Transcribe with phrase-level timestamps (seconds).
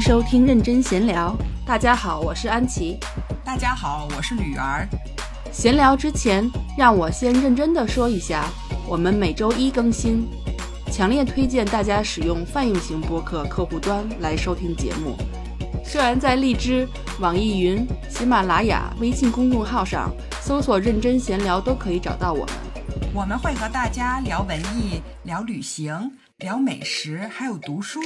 [0.00, 1.36] 收听认真闲聊。
[1.66, 2.98] 大家好，我是安琪。
[3.44, 4.88] 大家好，我是吕儿。
[5.50, 8.48] 闲聊之前，让我先认真的说一下，
[8.86, 10.28] 我们每周一更新，
[10.92, 15.16] 强烈推荐大家使用泛用型播客客户端来收听节目。
[15.84, 16.86] 虽然在荔枝、
[17.18, 22.54] 网易云、喜马拉雅、微信公众号上搜索“认真闲聊”都可以找到我们。
[23.14, 28.00] 我们会和大家聊文艺、聊旅行、聊美食，还有读书。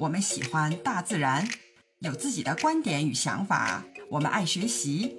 [0.00, 1.46] 我们喜欢大自然，
[1.98, 3.84] 有自己的观点与想法。
[4.08, 5.14] 我们爱学习，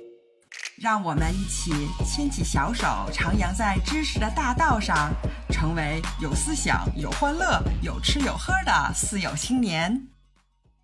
[0.76, 1.72] 让我们一起
[2.04, 5.14] 牵起小手，徜徉在知识的大道上，
[5.52, 10.08] 成为有思想、有欢乐、有吃有喝的四有青年。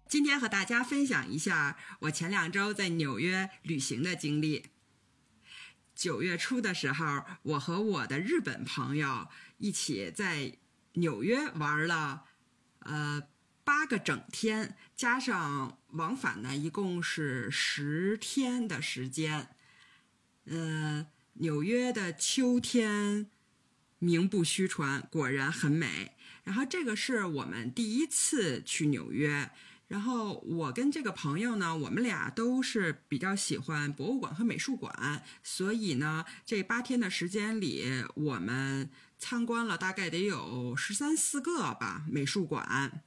[0.07, 4.67] 今天和大家分享一下我前两周在纽约旅行的经历。
[5.95, 10.53] 九月初的时候，我和我的日本朋友一起在
[10.93, 12.25] 纽约玩了，
[12.81, 13.23] 呃，
[13.67, 19.49] 八个整天，加上往返呢，一共是十天的时间。
[20.45, 23.29] 呃，纽约的秋天
[23.99, 26.15] 名不虚传，果然很美。
[26.45, 29.51] 然后这个是我们第一次去纽约。
[29.89, 37.83] 然后我跟这个朋友呢，我们俩都是比较喜欢博物馆和美术馆，所以呢，这八天的时间里，
[38.15, 43.03] 我们参观了大概得有十三四个吧美术馆，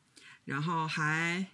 [0.51, 1.47] 然后还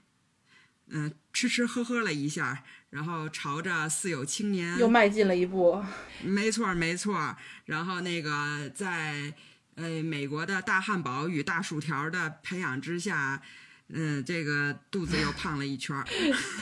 [0.88, 5.84] 嗯吃吃喝喝了一下，然后朝着四有青年又迈进了一步。
[6.22, 7.36] 没错没错，
[7.66, 9.34] 然后那个在
[9.74, 13.42] 呃美国的大汉堡与大薯条的培养之下。
[13.88, 16.04] 嗯，这个肚子又胖了一圈儿。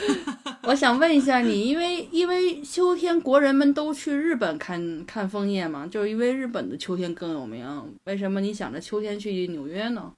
[0.65, 7.67] 我想问一下你，因为因为秋天国人们都去日本看看枫叶嘛，就是因为日本的秋天更有名。
[8.05, 10.13] 为什么你想着秋天去纽约呢？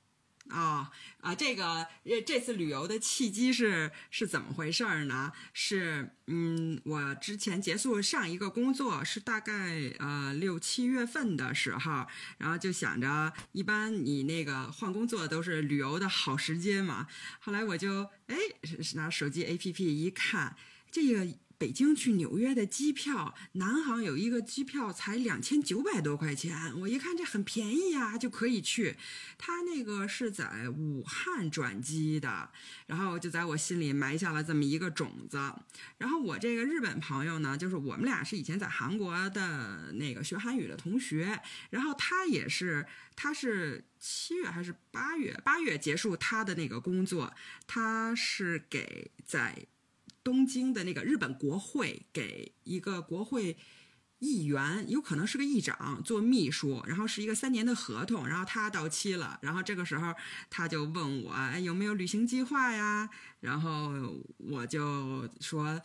[0.51, 0.91] 啊。
[1.21, 1.65] 啊，这个
[2.05, 5.33] 呃，这次旅游的契机是是怎么回事儿呢？
[5.53, 12.07] 是嗯，我之前结束上一个工作是大概呃六七月份的时候，
[12.39, 17.09] 然后就想着，一般你那个换工作都是旅游的好时间嘛。
[17.41, 18.37] 后来我就哎
[18.95, 20.57] 拿手机 APP 一看，
[20.93, 21.27] 这个。
[21.59, 28.97] 北京去纽约的机票，南航有一个机票才两千九百多块钱，我一看这很便宜呀，就可以去。
[29.39, 32.51] 他那个是在武汉转机的，
[32.87, 35.39] 然后就在我心里埋下了这么一个种子。
[35.99, 41.41] 然后我这个日本朋友呢，就是我们俩是以前在韩国的那个学韩语的同学，
[41.71, 45.41] 然后他也是，他是七月还是八月？
[45.45, 47.33] 八月结束他的那个工作，
[47.67, 49.67] 他是给在。
[50.27, 53.57] 东京的那个日本国会给一个国会
[54.19, 60.13] 议员，有可能是个议长做秘书，然后是一个三年的合同，然后他到期了，然后这个时候
[60.51, 63.09] 他就问我，哎，有没有旅行计划呀？
[63.39, 63.93] 然后
[64.39, 65.81] 我就说，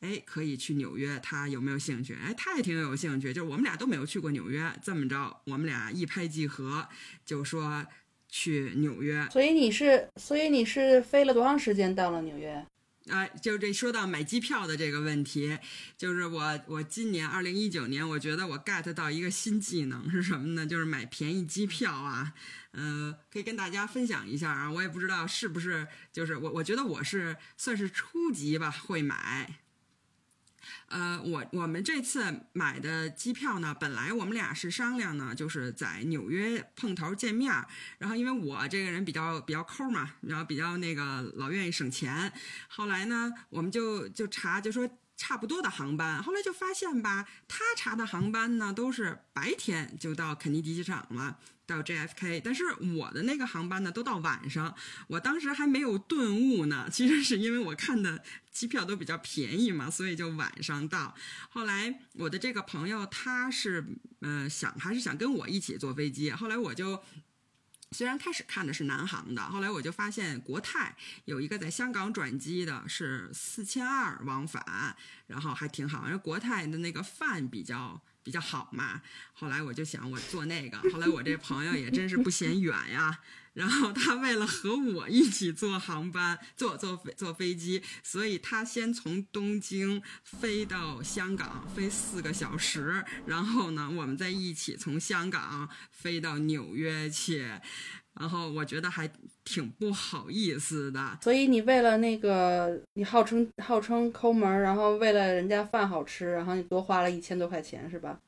[0.00, 2.14] 哎，可以去纽约，他有没有兴趣？
[2.14, 6.88] 哎，他也挺有兴趣，就是我们俩都没有去过纽约，这么着，我们俩一拍即合，
[7.24, 7.86] 就说
[8.28, 9.28] 去纽约。
[9.30, 12.66] 所以你是，所以你是飞了多长时间到了纽约？
[13.10, 15.58] 啊，就这说到买机票的这个问题，
[15.98, 20.66] 就是我我今年二零一九年，我觉得我 get 到一个新技能是什么呢？
[20.66, 22.32] 就是买便宜机票啊，
[22.70, 24.70] 呃，可以跟大家分享一下啊。
[24.70, 29.58] 我也不知道是不是，就是我我觉得我是算是初级吧，会买。
[30.88, 37.52] 呃，我我们这次买的机票呢，本来我们俩是商量呢，就是在纽约碰头见面。
[37.98, 42.32] 然后因为我这个人比较比较抠嘛，然后比较那个老愿意省钱。
[42.68, 44.88] 后来呢，我们就就查，就说。
[45.16, 52.64] 差不多的航班，后来就发现吧，他查的航班呢都是白天就到肯尼迪机场了，到 JFK，但是
[52.96, 54.74] 我的那个航班呢都到晚上。
[55.08, 61.14] 我当时还没有顿悟呢，其实是因为我看的机票都比较便宜嘛，所以就晚上到。
[61.48, 63.84] 后来我的这个朋友他是
[64.20, 67.02] 呃想还是想跟我一起坐飞机，后来我就。
[67.92, 70.96] 虽然开始看的是南航的，后来我就发现国泰
[71.26, 74.96] 有一个在香港转机的，是四千二往返，
[75.28, 76.04] 然后还挺好。
[76.06, 79.00] 因为国泰的那个饭比较比较好嘛。
[79.32, 83.20] 后来我就想我坐那个，后来我这朋友也真是不嫌远呀。
[83.52, 93.04] 然后他为了和我一起坐航班，坐坐飞坐飞机，所以他先从东京飞到香港，飞四个小时。
[93.26, 97.48] 然后呢，我们再一起从香港飞到纽约去。
[98.18, 99.10] 然后我觉得还
[99.44, 101.18] 挺不好意思的。
[101.22, 108.18] 所以你为了那个，你号称号称抠门，然后为了人家饭好吃，然后你多花了一千多块钱，是吧？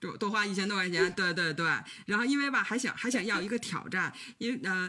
[0.00, 1.66] 多多花一千多块钱，对对对。
[2.06, 4.88] 然后因为吧，还想还想要一个挑战，因为呃。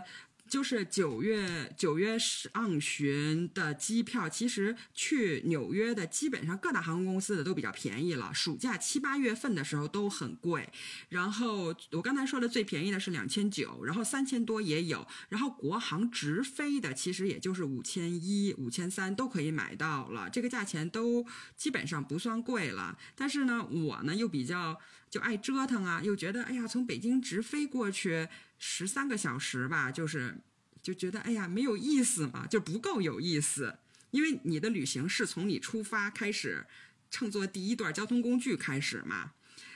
[0.55, 8.33] 就是九月九月上旬的机票，其实去纽约的基本上各大航空公司的都比较便宜了。
[8.33, 10.69] 暑假七八月份的时候都很贵。
[11.09, 15.05] 然后我刚才说的最便宜的是两千九，然后三千多也有。
[15.27, 21.25] 然后国航直飞的其实也就是五千一、五千三都可以买到了，这个价钱都
[21.57, 22.97] 基本上不算贵了。
[23.13, 24.79] 但是呢，我呢又比较
[25.09, 28.29] 就爱折腾啊，又觉得哎呀，从北京直飞过去。
[28.57, 30.37] 十三个小时吧，就是
[30.81, 33.77] 就觉得哎呀没有意思嘛，就不够有意思。
[34.11, 36.65] 因为你的旅行是从你出发开始，
[37.09, 39.31] 乘坐第一段交通工具开始嘛，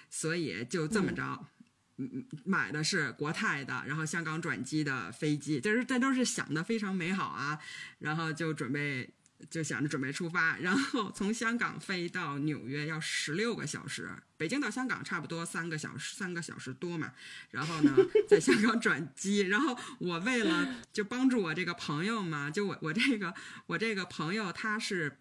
[0.09, 1.47] 所以就这么着，
[1.97, 7.59] 嗯，买的是国泰的，然后香港转机的飞机，就是这都是想的非常美好啊，
[7.99, 9.09] 然后就准备。
[9.49, 17.13] 就想着准备出发，然后从香港飞到纽约要十六个小时，北京到香港差不多三个小时，三个小时多嘛。
[17.51, 17.95] 然后呢，
[18.27, 23.33] 在香港转机，然后我为了就帮助我这个朋友嘛，就我我这个
[23.67, 25.19] 我这个朋友他是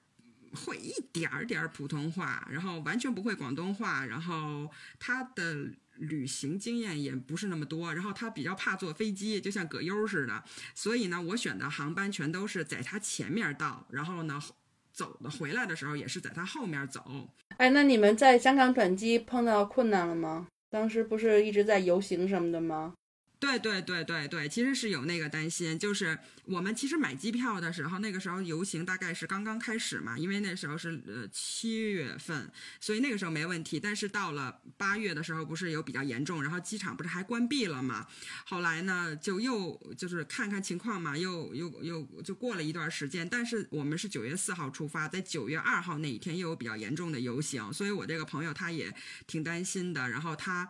[0.52, 5.68] 会一点儿点儿普通话，然后完全不会广东话，然后他的。
[5.98, 10.42] 旅行经验也不是那么多，然后他比较怕坐飞机，就像葛优似的，
[10.74, 14.40] 所以呢，我选的航班全都是在他前面到，然后呢，
[14.92, 17.28] 走的回来的时候也是在他后面走。
[17.56, 20.46] 哎，那你们在香港转机碰到困难了吗？
[20.70, 22.94] 当时不是一直在游行什么的吗？
[23.40, 32.50] 对对对对对，其实是有那个担心，就是我们其实买机票的时候，那个时候游行大概是刚刚开始嘛，因为那时候是呃七月份，
[32.80, 33.78] 所以那个时候没问题。
[33.78, 38.08] 但是到了八月的时候，不是有比较严重，然后机场不是还关闭了嘛？
[38.44, 43.28] 后来呢，就又就是看看情况嘛，又又又就过了一段时间。
[43.28, 48.92] 但是我们是九月四号出发，在九月二号那一天又有比较严重的游行，所以我这个朋友他也
[49.28, 50.68] 挺担心的，然后他。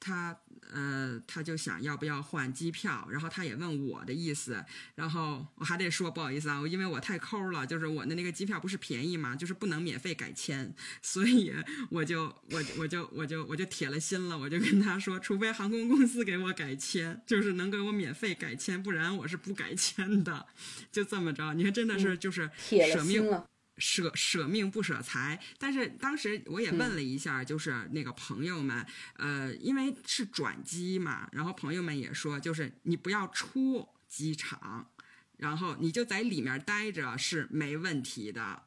[0.00, 0.36] 他
[0.72, 4.64] 呃，他就想要不要换机票，然后他也问我的意思，
[4.94, 11.52] 然后我还得说不好意思啊，因为我太抠了，就是我的那个机票不是便宜嘛，就是不能免费改签，所以
[11.90, 20.46] 我就我我就我就我就铁了心了，我就跟他说，除非航空公司给我改签，就是能给我免费改签，不然我是不改签的，
[20.92, 21.52] 就这么着。
[21.54, 22.48] 你看，真的是就是
[22.92, 23.49] 舍命了。
[23.80, 34.88] 舍舍命不舍财，但是当时我也问了一下，就是那个朋友们，呃，因为是转机嘛，然后朋友们也说，就是你不要出机场，
[35.38, 38.62] 然后你就在里面待着是没问题的，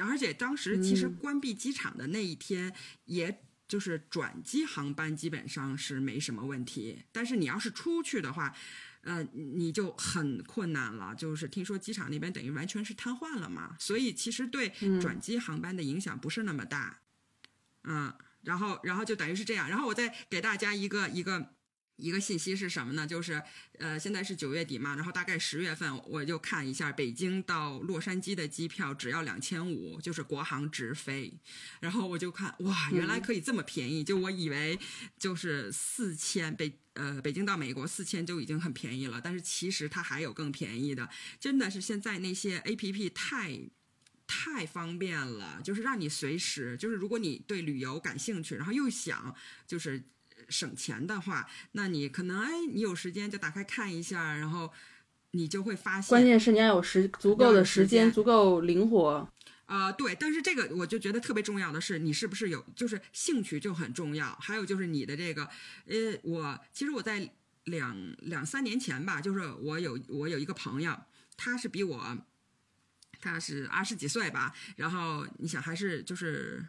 [0.00, 2.74] 而且当时其实关闭机场的那一天，
[3.04, 8.56] 也就是转机航班基本上是没什么问题，但是你要是出去的话。
[9.02, 17.00] 呃，你就很困难了，就是听说机场那边等于完全是瘫痪了嘛，所以其实对转机航班的影响不是那么大，
[17.84, 18.12] 嗯，
[18.42, 21.54] 然后然后就等于是这样，然后我再给大家一个一个。
[21.96, 23.06] 一个信息是什么呢？
[23.06, 23.40] 就是，
[23.78, 31.38] 呃，现在是九月底嘛，然后大概十月份我就看一下北京到洛杉矶的机票只要两千五，就是国航直飞，
[31.80, 34.78] 然后我就看哇，原来可以这么便宜，就我以为
[35.18, 41.08] 就是四千北呃北京到美国四千就已经很便宜了，但是其实它还有更便宜的，
[41.38, 43.60] 真的是现在那些 A P P 太
[44.26, 50.02] 太方便了，就是让你随时就是如果你对旅游感兴趣，然后又想就是。
[50.52, 54.70] 省钱的话，那你可能哎，你有时间就打开看一下，然后
[55.30, 56.10] 你就会发现。
[56.10, 59.28] 关键是你要有时足够的时间，足够灵活。
[59.64, 64.36] 啊，对，但是这个我就觉得特别重要的是，你是不是有，就是兴趣就很重要。
[64.38, 65.48] 还有就是你的这个，
[65.86, 67.32] 呃，我其实我在
[67.64, 70.94] 两两三年前吧，就是我有我有一个朋友，
[71.36, 72.18] 他是比我，
[73.20, 76.62] 他是二十几岁吧，然后你想还是就是。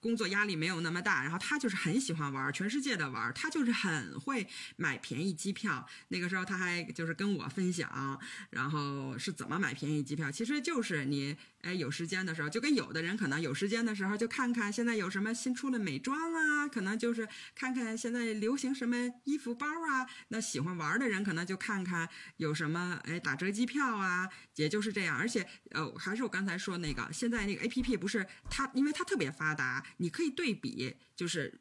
[0.00, 5.86] 工作压力没有那么大，然后他就是很喜欢玩全世界的玩，他就是很会买便宜机票。
[6.08, 8.18] 那个时候他还就是跟我分享，
[8.50, 11.36] 然后是怎么买便宜机票，其实就是你。
[11.68, 20.08] 哎，有时间的时候，就跟有的人可能有时间的时候，就看看现在有什么新出的美妆啊，可能就是看看现在流行什么衣服包啊。
[20.28, 22.08] 那喜欢玩的人可能就看看
[22.38, 25.18] 有什么哎打折机票啊，也就是这样。
[25.18, 31.60] 而且呃，还是我刚才说那个，现在那个 A P P 不是它，因为它特别发达，你可以对比，就是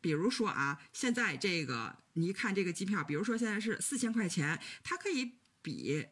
[0.00, 6.06] 比如说啊，现在这个你一看这个机票，比如说现在是四千块钱，它可以比。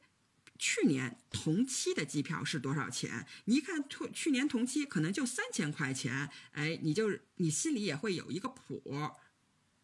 [0.59, 3.25] 去年同期的机票是多少钱？
[3.45, 8.83] 你一看，去去年同期可能就三千块钱，哎，你就你心里也会有一个谱，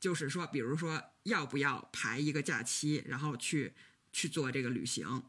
[0.01, 3.73] 就是说，比如说要不要排一个假期，然后去
[4.13, 5.23] 去做这个旅行。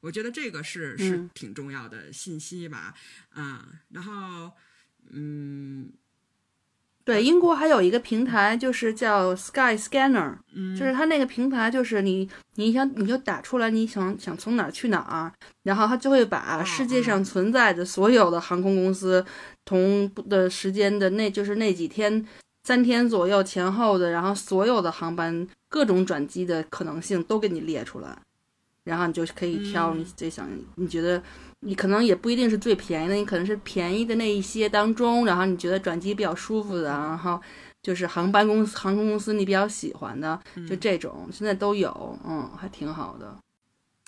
[0.00, 2.94] 我觉得这个是是挺重要的信息吧，
[3.30, 4.52] 啊，然后，
[5.10, 5.92] 嗯。
[7.10, 15.32] 对，英国还有一个平台，就是叫 Sky Scanner，嗯，就是它那个平台，就是你你想你就打出来你想想从哪儿去哪儿，
[15.64, 19.26] 然后它就会把哦世界上存在的所有的航空公司
[19.64, 22.24] 同步的时间的那就是那几天
[22.62, 28.16] 三天左右前后的，然后所有的航班各种转机的可能性都给你列出来，
[28.84, 30.12] 然后你就可以挑你嗯。
[30.16, 31.22] 最想，你觉得
[31.60, 37.40] 你可能也不一定是最便宜的，你可能是便宜的那一些当中，然后你觉得转机比较舒服的，然后
[37.82, 43.38] 就是航班公司、航空公司你比较喜欢的，就这种现在都有，嗯，还挺好的。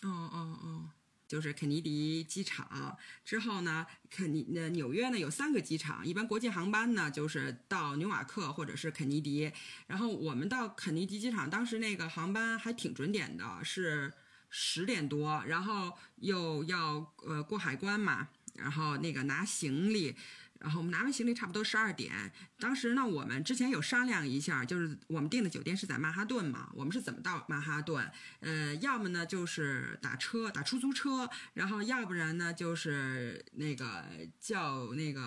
[0.05, 0.89] 嗯嗯嗯，
[1.29, 2.97] 就是肯尼迪机场。
[3.25, 9.53] 之后呢，肯尼呃纽约呢有三个机场，一般国际航班呢就是到纽瓦克或者是肯尼迪，
[9.87, 14.13] 然后我们到肯尼迪机场，当时那个航班还挺准点的，是
[14.55, 20.15] 十点多，然后又要呃过海关嘛，然后那个拿行李。
[20.61, 28.09] 然后我们拿完行李差不多十二点，当时呢，我们之前有商量一下，就是我们订的酒店是在曼哈顿嘛，我们是怎么到曼哈顿？
[28.39, 34.05] 呃，要么呢就是打车打出租车，然后要不然呢就是那个
[34.39, 35.21] 叫那个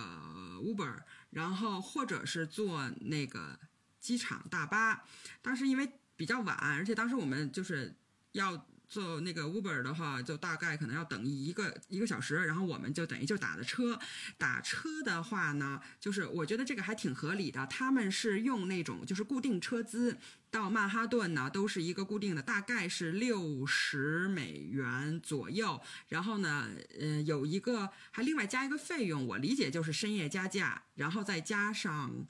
[0.64, 1.00] Uber，
[1.32, 3.60] 然后或者是坐那个
[4.00, 5.04] 机场大巴。
[5.42, 7.94] 当时因为比较晚，而且当时我们就是
[8.32, 8.66] 要。
[8.88, 14.00] 坐那个 Uber 的话，就大概可能要等一个一个小时，然后我们就等于就打的车。
[14.38, 17.66] 打车的话呢，就是我觉得这个还挺合理的。
[17.68, 20.18] 他们是用那种就是固定车资，
[20.50, 25.82] 到曼哈顿呢都是一个固定的，大概是六十美元左右。
[26.08, 32.26] 然后呢，呃，有一个还另外加一个费用，我理解就是深夜加价，然后再加上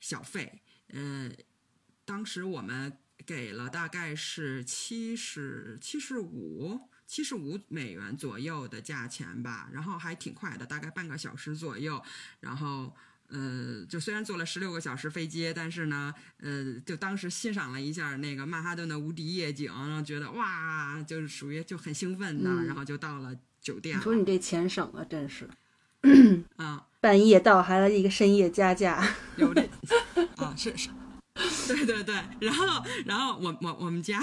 [0.00, 0.62] 小费。
[0.88, 1.30] 呃，
[2.04, 2.98] 当时我们。
[3.26, 12.00] 给了大概是七十七十五七十五美元左右的价钱吧，然后还挺快的，大概半个小时左右。
[12.40, 12.94] 然后
[13.28, 25.48] 呃，就虽然坐了十六个小时飞机，但是呢，呃，就当时欣赏了一下那个曼哈顿的无敌夜景，然后觉得哇，就是属于就很兴奋的，嗯然后就到了酒店你说你这钱省了，真是。
[26.56, 29.04] 啊， 半夜到还来一个深夜加价，
[29.36, 29.68] 有点
[30.36, 30.88] 啊，是是。
[31.68, 34.20] 对对对，然后然后我我我们家，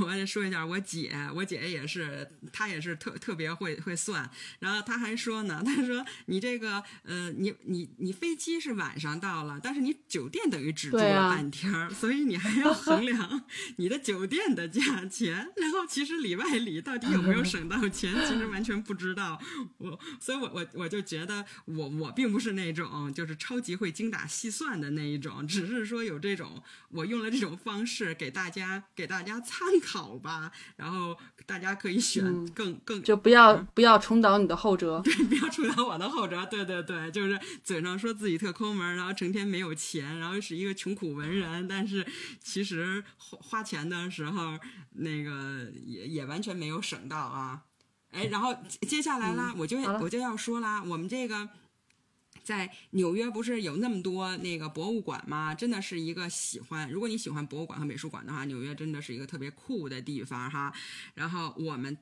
[0.00, 13.44] 我得说一下，我姐我姐也是，她也是特特别会会算，然后她还说呢，她说你这个呃，你你你飞机是晚上到了，但是你酒店等于只住了半天儿，所以你还要衡量
[13.76, 19.40] 你的酒店的价钱，然后其实里外里到底有没有省到钱，其实完全不知道。
[19.78, 35.00] 我所以我我我就觉得我我并不是那种就是超级会精打细算的那一种，只是说有这种我用了这种方式给大家给大家参考吧，然后大家可以选嗯更、更就不要不要重蹈你的后辙。
[35.04, 36.44] 对 不要重蹈我的后辙。
[36.46, 42.06] 对对对，就是嘴上说自己特抠门，然后成天没有钱，然后是一个穷苦文人，但是
[42.42, 44.58] 其实花花钱的时候，
[44.92, 47.62] 那个也也完全没有省到啊。
[48.10, 51.48] 哎，然后接接下来啦，我就我就要说啦，我们这个。
[52.48, 55.54] 在纽约不是有那么多那个博物馆吗？
[55.54, 60.72] 真的是一个喜欢，如果你喜欢博物馆和美术馆的话，纽约真的是一个特别酷的地方哈。
[61.12, 61.98] 然后我们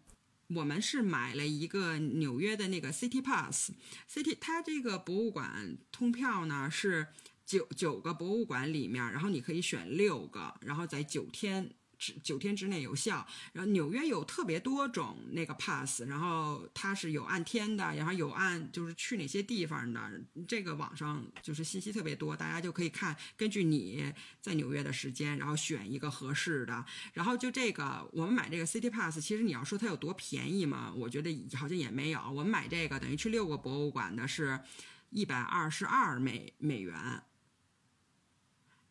[0.54, 7.08] 我们是买了一个纽约的那个 City Pass，City 它这个博物馆通票呢是
[7.44, 11.72] 九九个博物馆里面，然后你可以选六个，然后在九天。
[11.98, 24.12] 之九天之内有效，然后纽约有特别多种那个 pass，然后它是有按天的，然后有按就是去哪些地方的，这个网上就是信息特别多，大家就可以看，根据你
[24.42, 26.84] 在纽约的时间，然后选一个合适的，
[27.14, 32.20] 然后就这个，我们买这个 City Pass，其实你要说它有多便宜嘛，我觉得好像也没有。
[32.30, 34.60] 我们买这个等于去六个博物馆的是
[35.10, 37.22] 一百二十二美美元，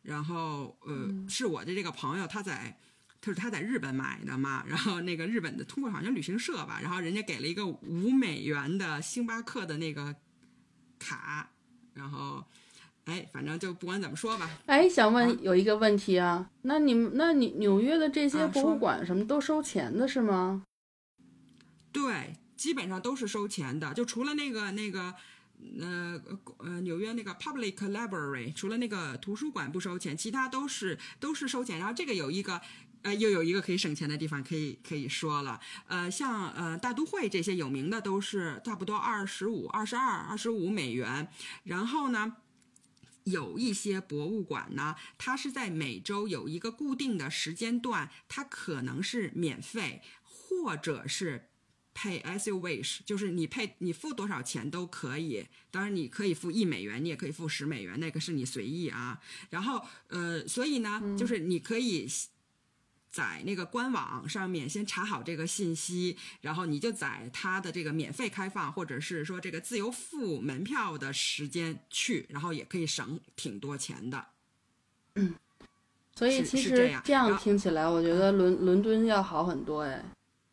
[0.02, 2.80] 然后呃，是我的这个朋友他在。
[3.26, 10.14] 就是他在日本买的嘛， 然后那个日本的通过好像旅行社吧，然后人家给了一个五美元的星巴克的那个
[10.96, 11.50] 卡，
[11.94, 12.44] 然后
[13.06, 20.62] 哎，反正就不管怎么说吧，哎，想啊问有一个问题啊，那你们那你纽约的这些博物馆什么都收钱的是吗？
[21.90, 25.12] 对，基本上都是收钱的，就除了那个那个。
[25.80, 26.20] 呃
[26.58, 31.78] 呃，纽约那个 Public Library 除了那个图书馆不收钱，其他都是都是收钱。
[31.78, 32.60] 然后这个有一个
[33.06, 35.60] 呃，又有一个可以省钱的地方，可以可以说了。
[35.86, 41.28] 呃，像呃大都会这些有名的都是差不多二十五、二十二、二十五美元。
[41.62, 42.38] 然后呢，
[43.22, 51.50] 有一些博物馆呢，它是在每周有一个固定的时间段，它可能是免费，或者是。
[51.98, 59.18] pay as you wish，就是你配你付多少钱都可以，当然你可以付一美元，你也可以付十美元，那个是你随意啊。
[59.48, 62.06] 然后呃，所以呢，就是你可以。
[63.16, 74.26] 在那个官网上面先查好这个信息，然后你就在它的这个免费开放，或者是说这个自由付门票的时间去，然后也可以省挺多钱的。
[75.14, 75.34] 嗯，
[76.14, 80.04] 所以其实这样听起来，我觉得伦伦敦要好很多哎。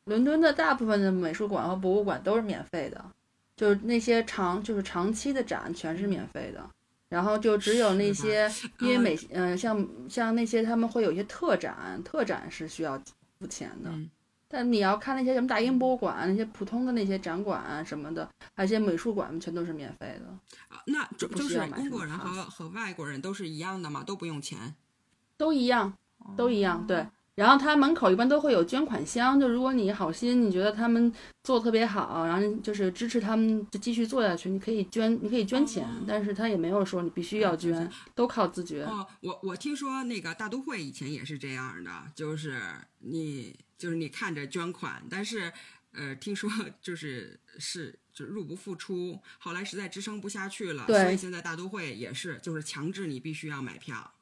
[0.06, 3.12] 伦敦的大部分的美术馆和博物馆都是免费的，
[3.58, 6.70] 就是那些长就是长期的展全是免费的。
[7.14, 13.00] 然后就只有那些，因为美嗯像像那些他们会有一些特展，特展是需要
[13.38, 13.92] 付钱的。
[14.48, 20.28] 但你要看那些什么大英博物馆那些普通的那些展馆什么的，还有一些美术馆，全都是免费的。
[20.70, 24.04] 啊那就是中国人和和外国人都是一样的嘛？
[24.04, 24.74] 都不用钱？
[25.38, 25.94] 都一样，
[26.36, 27.06] 都一样，对。
[27.36, 31.12] 然后他门口一般都会有捐款箱，就如果你好心，你觉得他们
[31.44, 38.84] 做特别好，然后就是支持他们就继续做下去，你可以捐，你可以捐钱，但是他也没有说你必须要捐，都靠自觉。
[38.84, 42.62] 哦，我我听说那个大都会以前也是这样的，就是
[43.00, 45.52] 你就是你看着捐款，但是
[45.94, 46.50] 呃，听说
[46.82, 54.14] 就是是就入不敷出，后来实在支撑不下去了，所以现在大都会也是就是强制你必须要买票。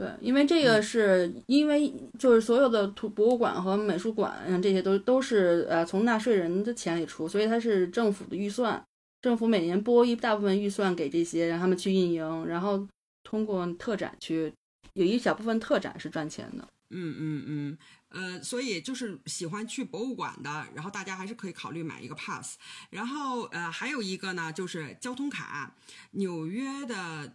[0.00, 8.82] 对，因为这个是因为就是所有的图博物馆和美术馆，这些都都是呃从纳税人的钱里出，所以它是政府的预算，
[9.20, 12.88] 政府每年拨一大部分预算给这些，让他们去运营，然后
[13.24, 14.50] 通过特展去
[14.94, 16.66] 有一小部分特展是赚钱的。
[16.88, 17.78] 嗯嗯嗯，
[18.08, 22.56] 呃，所以就是喜欢去博物馆的，然后大家还是可以考虑买一个 pass，
[22.88, 25.74] 然后呃还有一个呢就是交通卡，
[26.12, 27.34] 纽约的。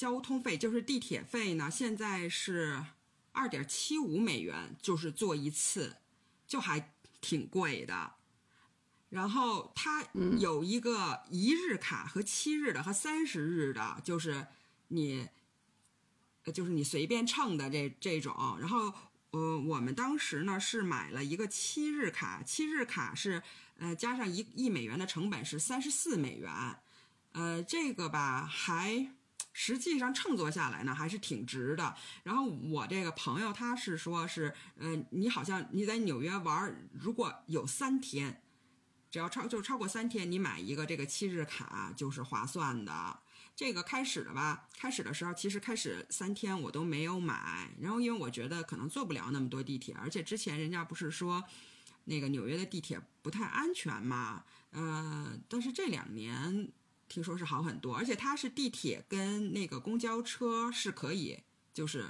[0.00, 2.82] 交通费就是地铁费呢，现在是
[3.32, 5.98] 二点七五美元，就是坐一次，
[6.46, 8.14] 就还挺贵的。
[9.10, 10.02] 然后它
[10.38, 14.46] 有一个一日卡和七日的和三十日的，就是
[14.88, 15.28] 你，
[16.54, 18.56] 就是你随便乘的这这种。
[18.58, 18.94] 然后
[19.32, 23.42] 呃，我们当时呢是买了一个七日卡，七日卡是
[23.76, 26.50] 呃加上一一美元的成本是三十四美元，
[27.32, 29.12] 呃，这个吧还。
[29.62, 31.94] 实际上乘坐下来呢，还是挺值的。
[32.22, 38.42] 然后我这个朋友他是说，是呃，你好像你在纽约玩，如果有三天，
[39.10, 43.20] 只要超就超过三天，你买一个这个七日卡就是划算的。
[43.54, 51.44] 这个开始的吧，开始的时候其实开始三天我都没有买，然后因为我觉得可能坐不了那么多地铁，而且之前人家不是说
[52.04, 56.72] 那个纽约的地铁不太安全嘛，呃，但是这两年。
[57.10, 61.40] 听说是好很多，而且它是地铁跟那个公交车是可以，
[61.74, 62.08] 就是，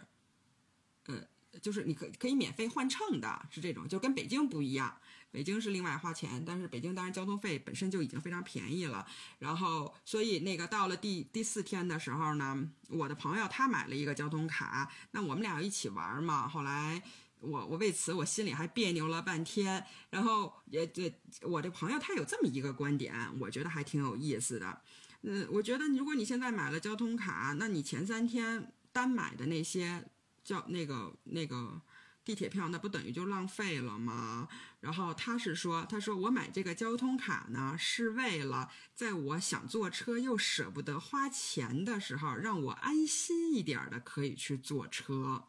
[1.07, 1.25] 呃，
[1.63, 5.01] 就是你可可以免费换乘的，是这种，就跟北京不一样。
[5.33, 9.07] 北京是另外花钱，但是北京当然交通费本身就已经非常便宜了。
[9.39, 16.47] 然后，所以那个到了第第四天的时候呢，我的朋友他买了一个交通卡，那我们俩一起玩嘛。
[16.47, 17.03] 后来。
[17.41, 24.81] 我我为此我心里还别扭了半天，然后也这我这朋友他有这么一个观点，我觉得还挺有意思的。
[25.23, 30.05] 嗯，我觉得如果你现在买了交通卡，那你前三天单买的那些
[30.43, 31.81] 叫那个那个
[32.25, 34.49] 地铁票，那不等于就浪费了吗？
[34.81, 45.45] 然后他是说，他说我买这个交通卡呢，是为了在我想坐车又舍不得花钱的时候，让我安心一点的可以去坐车。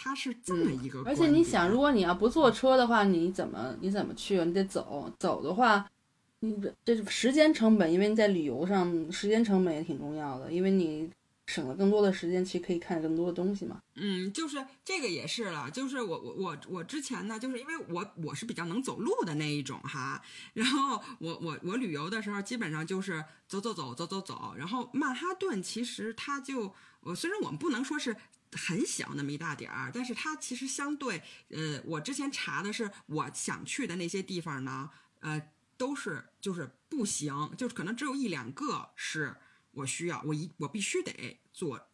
[0.00, 4.38] 他是这么一个，而且你想，如果你要不坐车的话，你怎么你怎么去？
[4.44, 5.90] 你得走，走的话，
[6.38, 11.10] 你这这时间成本，因为你在旅游上时间成本也挺重要的，因为你
[11.46, 13.82] 省了更多的时间，其实可以看更多的东西嘛。
[13.96, 20.22] 嗯，就是这个也是了，就是我我我我之前呢，就是因为我我是比较能走路的那一种哈，
[20.54, 28.14] 然后我我我旅游的时候基本上就是走走走走走走，然后曼哈顿其实它就我虽然我们不能说是。
[28.52, 39.36] 很小那么一大点儿，但是它其实相对，呃，我之前查的是我想去的那些地方呢，呃，都是就是步行，就是可能只有一两个是
[39.72, 41.88] 我需要，我一我必须得坐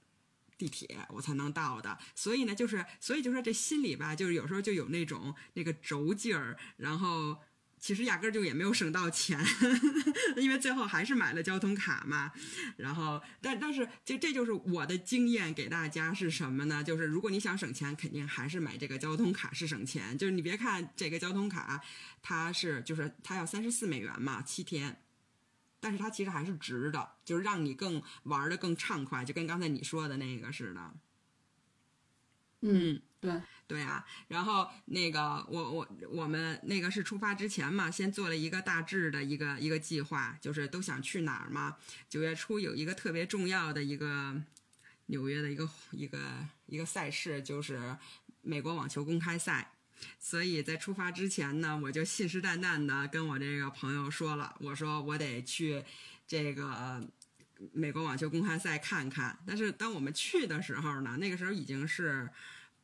[0.57, 7.39] 地铁我才能到的，所以呢，就是所以就说这心里吧，就是有时候就有那种那个轴劲儿，然后。
[7.85, 9.39] 其实压根儿就也没有省到钱，
[10.39, 12.33] 因为最后还是买了交通卡嘛。
[12.79, 16.83] 然后，但但是就这就是我的经验给大家是什么呢？
[16.83, 20.17] 就是如果你想省钱，肯定还是买这个交通卡是省钱。
[20.17, 21.79] 就是你别看这个交通卡，
[22.23, 25.03] 它是就是它要三十四美元嘛，七天，
[25.79, 30.95] 但是它其实还是值的，就是让你更玩的更畅快，就跟刚才你说的那个似的。
[32.63, 33.43] 嗯，对。
[33.67, 41.75] 对啊，然后那个我我我们那个是出发之前嘛，先做了一个大致的一个一个计划，就是都想去哪儿嘛。
[42.07, 44.37] 九月初有一个特别重要的一个
[45.07, 46.19] 纽约的一个一个
[46.67, 47.97] 一个赛事，就是
[48.43, 49.73] 美国网球公开赛。
[50.21, 55.83] 所以在出发之前呢，我就信誓旦旦的跟我这个朋友说了，我说我得去
[56.27, 57.03] 这个
[57.73, 59.39] 美国网球公开赛看看。
[59.47, 62.29] 但是当我们去的时候呢，那个时候已经是。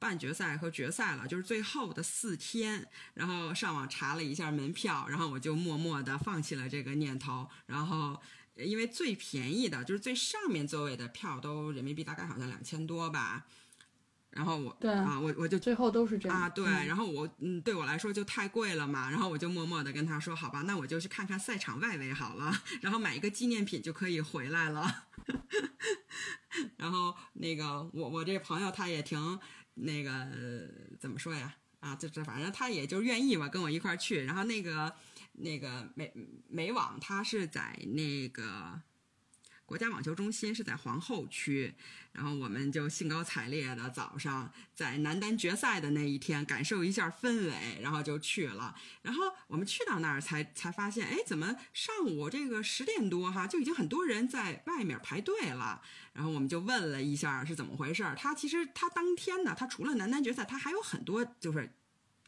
[0.00, 2.88] 半决赛和决赛了，就是最后的四天。
[3.14, 7.46] 然后上网查了一下门票，然后我就默默的放弃了这个念头。
[7.66, 8.20] 然后
[8.56, 13.46] 因为最便宜的就是最上面座位的票都人民币大概好像两千多吧。
[14.30, 16.64] 然后我对啊，我我就最后都是这样啊，对。
[16.64, 19.10] 然后我嗯，对我来说就太贵了嘛。
[19.10, 25.06] 然后我就默默的跟他说：“好吧，那我就去看看赛场外围好了，然后买一个纪念品就可以回来了。
[26.78, 29.38] ”然后那个我我这朋友他也挺。
[29.83, 30.29] 那个
[30.99, 31.57] 怎么说呀？
[31.81, 34.25] 啊，这这反正他也就愿意吧，跟我一块儿去。
[34.25, 34.95] 然后那个
[35.33, 36.12] 那个美
[36.49, 38.83] 美网，他是在那个。
[39.70, 41.72] 国家网球中心是在皇后区，
[42.11, 48.74] 然后我们就兴高采烈的早上在男单决赛的那一天感受一下氛围，然后就去了。
[49.02, 55.80] 然后我们去到那儿才才发现，哎，怎么上午这个十点多哈就已经很多人在外面排队了？
[56.14, 58.16] 然后我们就问了一下是怎么回事儿。
[58.16, 61.72] 他其实他当天呢，他除了男单决赛，他还有很多就是。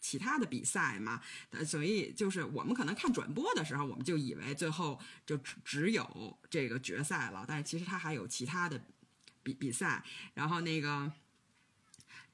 [0.03, 8.79] 其他的比赛嘛，呃所以就是我们可能看转播的时候，我们就以为最后就只只有这个决赛了，但是其实他还有其他的
[9.43, 10.05] 比比赛。
[10.35, 11.11] 然后那个，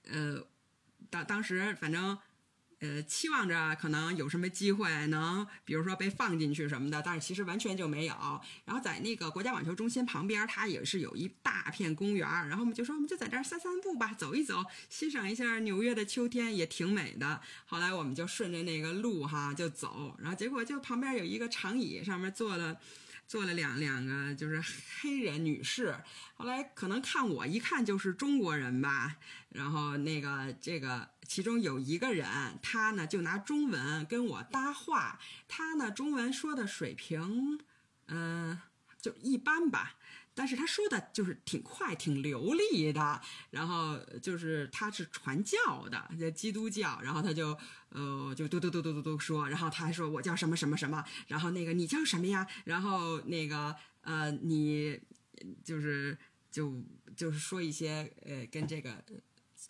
[0.04, 0.44] 呃，
[1.08, 2.18] 当当时反正。
[2.80, 8.14] 呃，期望着可能有什么机会能，比如说被放进去什么的，但是其实完全就没有。
[8.64, 17.40] 然后在那个国家网球中心旁边，它也是有一大片公园然后我们就说，我们就在这儿散散步吧，走一走，欣赏一下纽约的秋天，也挺美的。
[17.66, 22.78] 后来我们就顺着那个路哈就走，然后结果就旁边有一个长椅，上面坐了。
[23.28, 24.58] 做了两两个就是
[25.00, 25.94] 黑人女士，
[26.34, 29.16] 后来可能看我一看就是中国人吧，
[29.50, 32.26] 然后那个这个其中有一个人，
[32.62, 37.60] 他呢就拿中文跟我搭话，他呢中文说的水平，
[38.06, 38.58] 嗯，
[38.98, 39.96] 就一般吧。
[40.38, 43.20] 但是他说的就是挺快、挺流利的，
[43.50, 52.46] 然后就是他是传教的，基督教，然后他就呃就嘟嘟嘟嘟嘟嘟说，然后他还说我叫什么什么什么，然后那个你叫什么呀？
[52.64, 55.00] 然后那个呃你
[55.64, 56.16] 就是
[56.52, 56.80] 就
[57.16, 59.04] 就是说一些呃跟这个。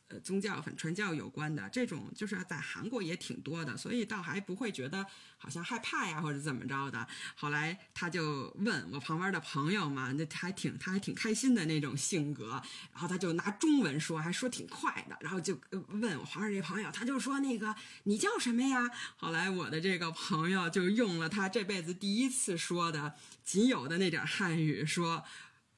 [0.09, 5.05] 呃，宗教反传教有关的这种，就是在韩国也挺多的，所以倒还不会觉得
[5.37, 7.07] 好像害怕呀或者怎么着的。
[7.35, 18.91] 后来他就问我旁边的朋友嘛，那还挺他还挺开心的那种性格，然后他就拿中文说，还说挺快的，然后就问我旁边这朋友，他就说那个你叫什么呀？
[19.19, 23.13] 后来我的这个朋友就用了他这辈子第一次说的
[23.45, 25.23] 仅有的那点汉语，说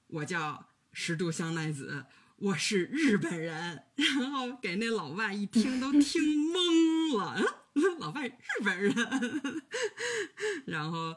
[0.06, 2.06] 我叫十度香奈子。
[2.40, 7.38] 我是日本人， 然后给那老外一听都听懵了，
[8.00, 8.94] 老外日本人，
[10.64, 11.14] 然后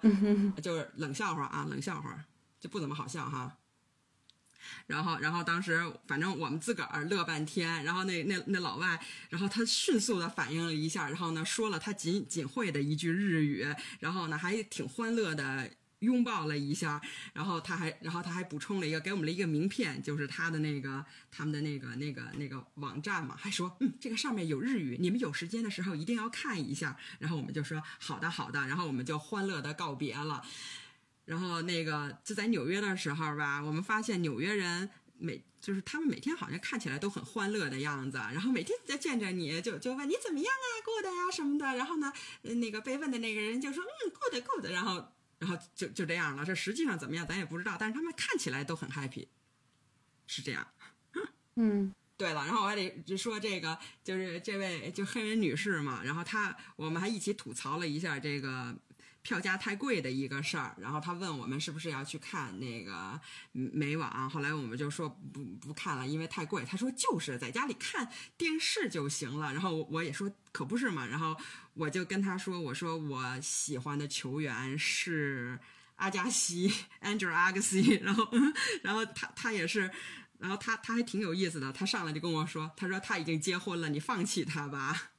[0.62, 2.26] 就是冷笑话啊，冷笑话
[2.60, 3.58] 就不怎么好笑哈。
[4.86, 13.66] 然后，然后当时反正我们自个儿乐半天，然后那那那老外，然后他迅速的反应了一下，然后呢说了他仅仅会的一句日语，
[14.02, 15.72] 然后呢还挺欢乐的。
[16.04, 17.02] 拥抱了一下，
[17.34, 26.98] 然后他还，然后他还补充了一个，给我们了一个名片，就是他的那个他们的那个那个那个网站嘛，还说，嗯，这个上面有日语，你们有时间的时候一定要看一下。
[27.20, 30.44] 然后我们就说好的好的，然后我们就欢乐的告别了。
[31.26, 41.66] 然后那个就在纽约的时候吧，我们发现纽约人每就是他们每天好像看起来都很欢乐的样子，然后每天在见着你就就问你怎么样啊，good 呀什么的。
[41.78, 42.12] 然后呢，
[42.42, 44.72] 那个被问的那个人就说，嗯，good good。
[44.72, 45.13] 然后。
[45.44, 49.28] 然后就就这样了，这实际上怎么样咱也不知道，但是他们看起来都很 happy，
[50.26, 50.68] 是这样。
[51.56, 58.76] 嗯，对了，然后我还得就说这个，就是这位就黑人女士嘛，然后她我们还一起吐槽了一下这个。
[59.24, 63.20] 票价太贵的一个事儿，然后他问我们是不是要去看那个
[63.52, 66.64] 美网，后来我们就说不不看了，因为太贵。
[66.66, 71.36] 他说就是在家里看电视就行了，然后我也说可不是嘛，然后
[71.74, 75.58] 我就跟他说，我说我喜欢的球员是
[75.96, 78.28] 阿加西 Angel Agassi，然后
[78.82, 79.90] 然后他他也是，
[80.38, 85.13] 然后他他还挺有意思的，他上来就跟我说，他说他已经结婚了，你放弃他吧。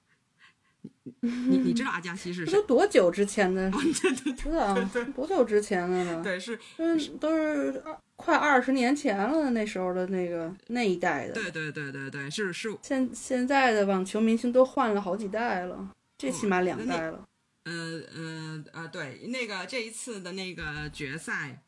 [1.21, 2.53] 你你知 道阿加西是谁？
[2.53, 3.69] 这都多久之前的？
[3.71, 4.75] 哦，对对知道
[5.15, 6.23] 多久之前的了？
[6.23, 11.35] 对，是都是都是二快二十年前了，那时候的那个那一代的。
[11.35, 17.23] 对对对对对，是是，现现在的网球明星都换了好几代了，这起码两代了。
[17.65, 21.63] 呃呃呃，对，那个这一次的那个决赛。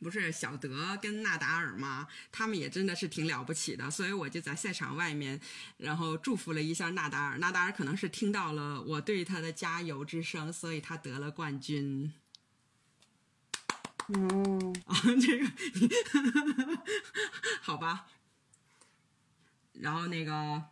[0.00, 2.06] 不是小德跟纳达尔吗？
[2.30, 5.40] 他们也真的是挺了不起的，所以我就在赛场外面，
[5.76, 7.38] 然后祝福了一下纳达尔。
[7.38, 12.12] 纳达尔可能是听到了我对他的加油之声，所以他得了冠军。
[14.06, 15.46] 哦，啊，这个
[17.60, 18.06] 好吧。
[19.74, 20.62] 然后那个，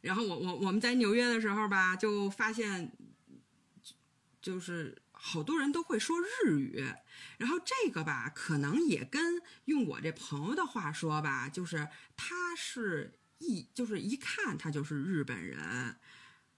[0.00, 2.92] 然后我我我们在纽约的时候吧，就发现，
[4.40, 4.99] 就是。
[5.22, 6.82] 好多人都会说日语，
[7.36, 15.96] 然后这个吧，可能也跟用我这朋友的话说吧，就是他是一，就是一看他就是日本人。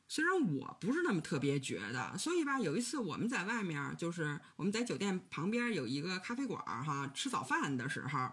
[0.07, 8.33] 虽然我不是那么特别觉得，所以吧，有一次我们在外面，就是我们在酒店旁边有一个咖啡馆哈，吃早饭的时候，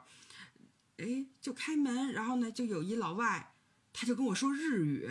[0.97, 3.53] 哎，就开门，然后呢，就有一老外，
[3.91, 5.09] 他就跟我说日语。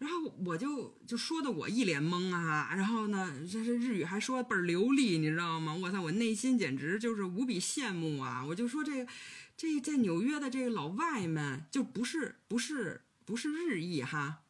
[0.00, 5.74] 然后我就就说的我一脸懵啊，然后呢，这是日语还说倍儿流利，你知道吗？
[5.74, 8.42] 我操，我内心简直就是无比羡慕啊！
[8.42, 9.12] 我就说这个，
[9.58, 14.40] 这在纽约的这个老外们就不是不是不是日裔哈，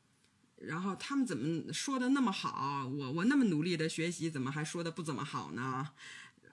[0.55, 2.87] 然后他们怎么说的那么好？
[2.87, 5.91] 我我那么努力的学习，怎么还说的不怎么好呢？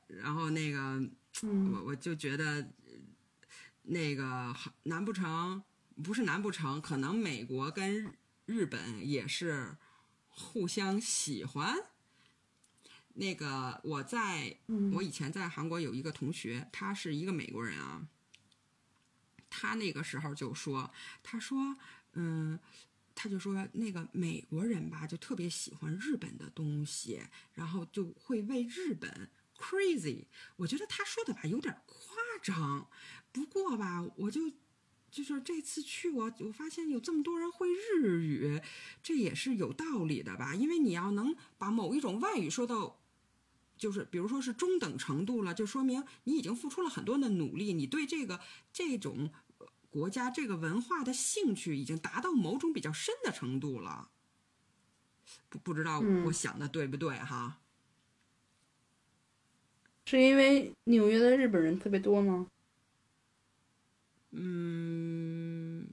[0.08, 1.08] 然后那个，
[1.44, 2.68] 我我就觉得
[3.84, 5.62] 那个难不成
[6.04, 6.82] 不是难不成？
[6.82, 8.12] 可能美国跟。
[8.48, 9.76] 日本也是
[10.30, 11.76] 互相喜欢。
[13.14, 14.58] 那个我在
[14.94, 18.08] 我以前在韩国有一个同学，他是一个美国人啊。
[19.50, 21.78] 他那个时候就说：“他说，
[22.14, 22.58] 嗯，
[23.14, 27.22] 他就说那个美国人吧，就特别喜欢日本的东西，
[27.54, 30.26] 然后就会为日本 crazy。
[30.56, 31.98] 我觉得他说的吧有点夸
[32.42, 32.90] 张，
[33.34, 34.42] 不过吧，我就。”
[35.10, 38.62] 就是这次去我我发现有这么多人会日语，
[39.02, 40.54] 这也是有道理的吧？
[40.54, 43.00] 因为你要能把某一种外语说到，
[43.78, 48.40] 就是比如说是中等程度了，就说明你已经付出了很多的努力，你对这个
[48.72, 49.32] 这种
[49.90, 54.12] 国家这个文化的兴趣已经达到某种比较深的程度了。
[55.50, 57.60] 不不知道我想的对不对哈？
[60.06, 62.48] 是因为纽约的日本人特别多吗？
[64.40, 65.88] 嗯，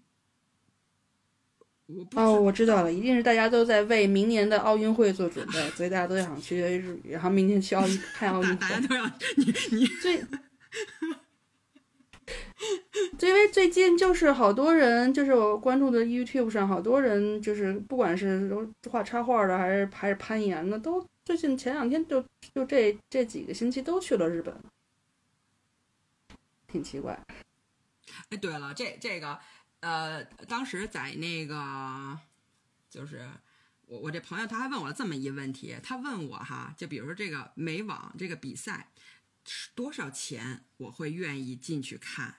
[1.86, 8.56] 我哦，我知道了，一定是大家都在为明年的奥运会做准备，所以大家都想去日语，然后明天去奥运看奥运会。
[8.60, 10.16] 大家都要你你最，
[13.20, 18.54] 因为最近就是好多人，就是我关注的 YouTube 上，好多人就是不管是
[18.90, 22.22] 画插画的，还是还是攀岩的，都最近前两天就
[22.54, 24.54] 就这这几个星期都去了日本，
[26.68, 27.18] 挺奇怪。
[28.28, 29.38] 哎，对了，这这个，
[29.80, 32.18] 呃，当时在那个，
[32.90, 33.28] 就是
[33.86, 38.90] 我我这朋友他还问我这么一问题，他问我哈，就比如说这个美网这个比赛
[39.46, 42.36] 是多少钱，我会愿意进去看？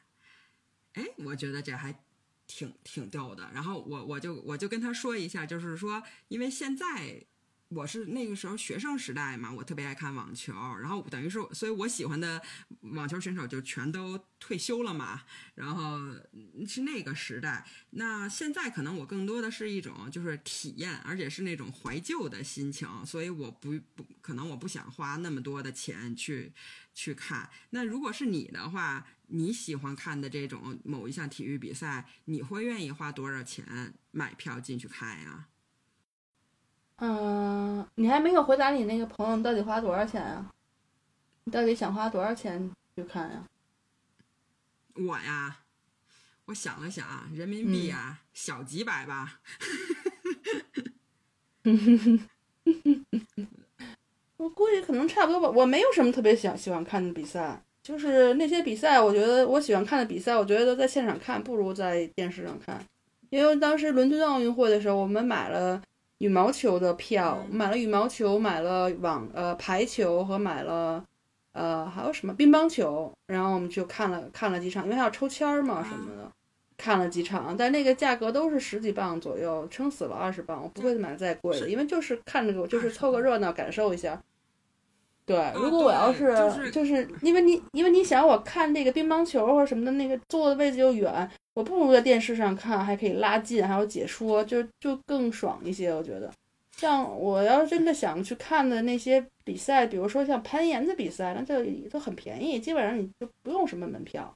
[0.93, 2.03] 哎，我觉得这还
[2.47, 3.49] 挺挺逗的。
[3.53, 7.25] 然后我我就我就跟他说一下，就是说，因为现在。
[7.69, 12.41] 我是那个时候学生时代嘛，我特别爱看网球，然后等于是，所以我喜欢的
[12.81, 15.23] 网球选手就全都退休了嘛。
[15.55, 15.99] 然后
[16.67, 26.53] 是那个时代，那现在可能我更多的是一种就是体验，而且是那种怀旧的心情，所以我不不可能我不想花那么多的钱去
[26.93, 27.49] 去看。
[27.71, 35.47] 那如果是你的话，你喜欢看的这种某一项体育比赛，你会愿意花多少钱买票进去看呀？
[36.97, 40.49] 嗯，你还没有回答你那个朋友到底花多少钱啊？
[41.43, 43.43] 你到底想花多少钱去看呀？
[44.95, 45.57] 我呀，
[46.45, 49.41] 我想了想，人民币啊，小几百吧。
[54.37, 55.49] 我估计可能差不多吧。
[55.49, 62.81] 我没有什么特别想喜欢看的比赛，就是那些比赛，我觉得我喜欢看的比赛，我觉得在现场看不如在电视上看。
[63.29, 65.81] 因为当时伦敦奥运会的时候，我们买了。
[66.19, 71.03] 羽毛球的票买了，羽毛球买了网呃排球和买了
[71.51, 76.31] 呃还有什么乒乓球，然后我们就看了看了几场，因为还要抽签儿嘛什么的，
[76.77, 84.21] 看了几场，但那个价格都是十几磅左右，撑死了二十磅，我不会买再贵的，因为就是看着个就是凑个热闹，感受一下。
[85.25, 91.29] 对，如果我要是就是因为你因为你想我看那个乒乓球或者什么的，那个坐的位置又远。
[91.55, 95.91] 我不如在电视上看，还可以拉近，还有解说，就就更爽一些。
[95.91, 96.29] 我觉得，
[96.77, 104.31] 像我要真的想去看的那些比赛，比如说像攀岩的比赛，那就都很便宜，基本上你就不用什么门票。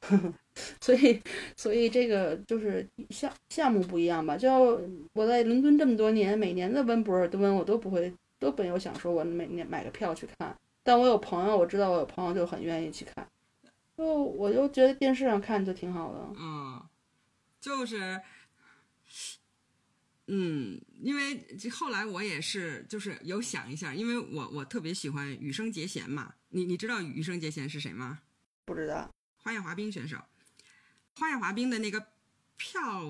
[0.80, 1.20] 所以，
[1.56, 4.36] 所以这个就是项项目不一样吧？
[4.36, 4.80] 就
[5.12, 10.56] 我在伦敦这么多年，每年的温布尔敦我都不会，都没有想说我每年买个票去看。
[10.82, 13.26] 但我有朋友，我知道我有朋友就很愿意去看。
[13.96, 16.32] 就我就觉得电视上看就挺好的。
[16.38, 16.82] 嗯，
[17.60, 18.20] 就是，
[20.26, 26.34] 嗯，因为后来我也是，就是有想一下，因为我我特别喜欢羽生结弦嘛。
[26.48, 28.20] 你你知道羽生结弦是谁吗？
[28.64, 29.10] 不知道。
[29.36, 30.16] 花样滑冰选手。
[31.16, 32.08] 花样滑冰的那个
[32.56, 33.04] 票，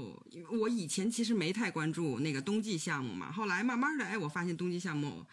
[0.50, 3.30] 我以前其实没太关注那个冬季项目嘛。
[3.30, 5.24] 后来慢慢的，哎，我发现冬季项目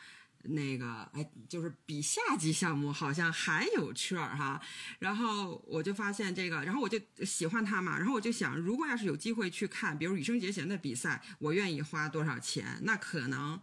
[0.43, 4.61] 那个，哎，就是比夏季项目好像还有趣儿哈。
[4.99, 7.97] 然后我就发现这个，然后我就喜欢他嘛。
[7.97, 12.79] 然后我就想，如果要是有机会去看，比如羽生结弦的比赛，我愿意花多少钱？
[12.83, 13.59] 那可能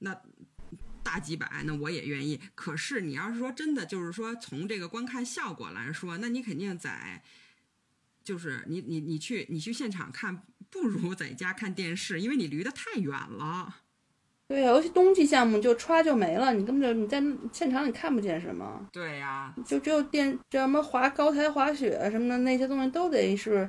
[0.00, 0.20] 那
[1.02, 2.40] 大几百，那我也愿意。
[2.54, 7.22] 可是你要是说真的，就是说从这个观看效果来说，那你肯定在。
[8.24, 13.82] 就是你你你去你去现场看，不如在家看电视，因为你离得太远了。
[14.54, 17.20] 对呀，尤其冬季项目就歘就没了，你根本就你在
[17.52, 18.88] 现场你看不见什么。
[18.92, 23.68] 对呀，就只有电叫什么滑高台滑雪什么的那些东西都得是，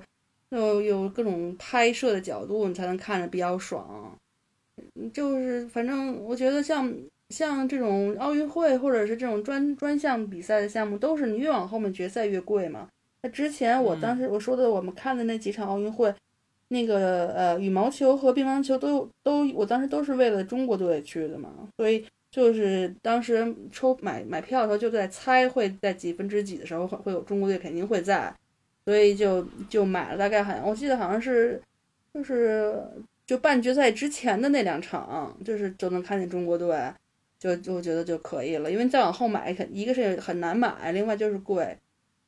[0.49, 4.15] 有有各种拍摄的角度，你才能看着比较爽。
[5.11, 6.93] 就是反正我觉得像
[7.29, 12.87] 像这种奥运会或者是这种专专项比赛的项目，都是你越往后面决赛越贵嘛。
[13.23, 16.13] 那之前我当时我说的，我们看的那几场奥运会，
[16.69, 28.33] 那个呃羽毛球和乒乓球都都，我当时都是为了中国队去的嘛，所以就是当时抽买买票的时候就在猜会在几分之几的时候会会有中国队肯定会在，
[28.83, 31.61] 所以就就买了大概好像我记得好像是
[32.13, 32.81] 就是
[33.25, 36.75] 就半决赛之前的那两场，就是就能看见中国队，
[37.39, 41.77] 就就觉得就可以了，因为再往后买肯一个是很难买，另外就是贵。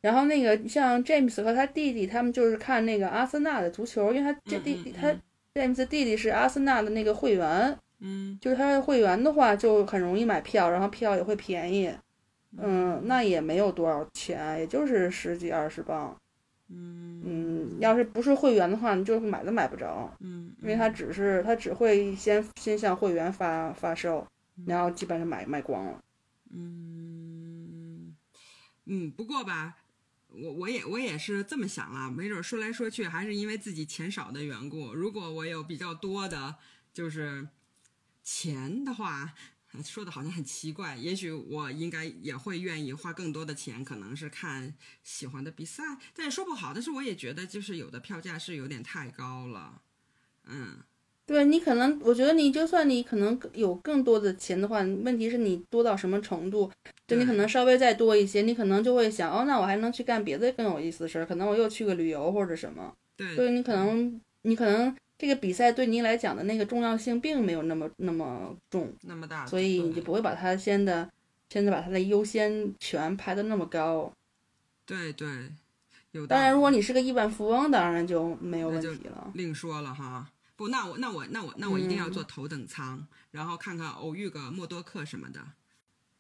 [0.02, 5.08] 然后那个像 James 和他弟弟，他们就是看那个阿森纳的足球，因为他这弟弟他
[5.54, 11.92] James 弟弟是阿森纳的那个会员，嗯，就是他的会员的话就很容易买票，然后票也会便宜，
[12.58, 16.16] 嗯，那也没有多少钱，也就是十几二十磅，
[16.70, 17.06] 嗯。
[17.30, 24.26] 嗯，要是不是会员的话，你就买都买不着，嗯，因为他只是他只会先先向会员发发售，
[24.66, 26.00] 然后基本上买卖光了，
[26.54, 28.16] 嗯
[28.86, 29.76] 嗯，不过吧。
[30.28, 34.94] 我我也我也是这么想了，没准说来说去还是因为自己钱少的缘故。
[34.94, 36.56] 如果我有比较多的，
[36.94, 37.48] 就是
[38.24, 39.34] 钱的话，
[39.84, 40.96] 说的好像很奇怪。
[40.96, 45.84] 也许我应该也会愿意花更多的钱，可能是看喜欢的比赛。
[46.14, 49.82] 但也说不好，但是我也觉得就是有的票价是有点太高了，
[50.44, 50.84] 嗯。
[51.28, 56.72] 对你可能，我觉得你就算你可能有更多的钱的话，问题是你多到什么程度？
[57.06, 62.94] 就你可能稍微再多一些，你可能就会想，哦，那我还能去干别的更有意思的事儿，可能我又去个旅游或者什么。
[63.18, 71.10] 对，所以你可能，你可能这个比赛对你来讲的那个重要性并没有那么那么重，那么大，所以你就不会把它先的，
[71.50, 74.10] 先的把它的优先权排的那么高。
[74.86, 75.28] 对对，
[76.12, 76.26] 有。
[76.26, 79.32] 当然，如果你是个亿万富翁，当然就没有问题了。
[79.34, 80.30] 另说了哈。
[80.58, 85.40] 不，那我那我那我那我一定要坐头等舱，然后看看偶遇个默多克什么的。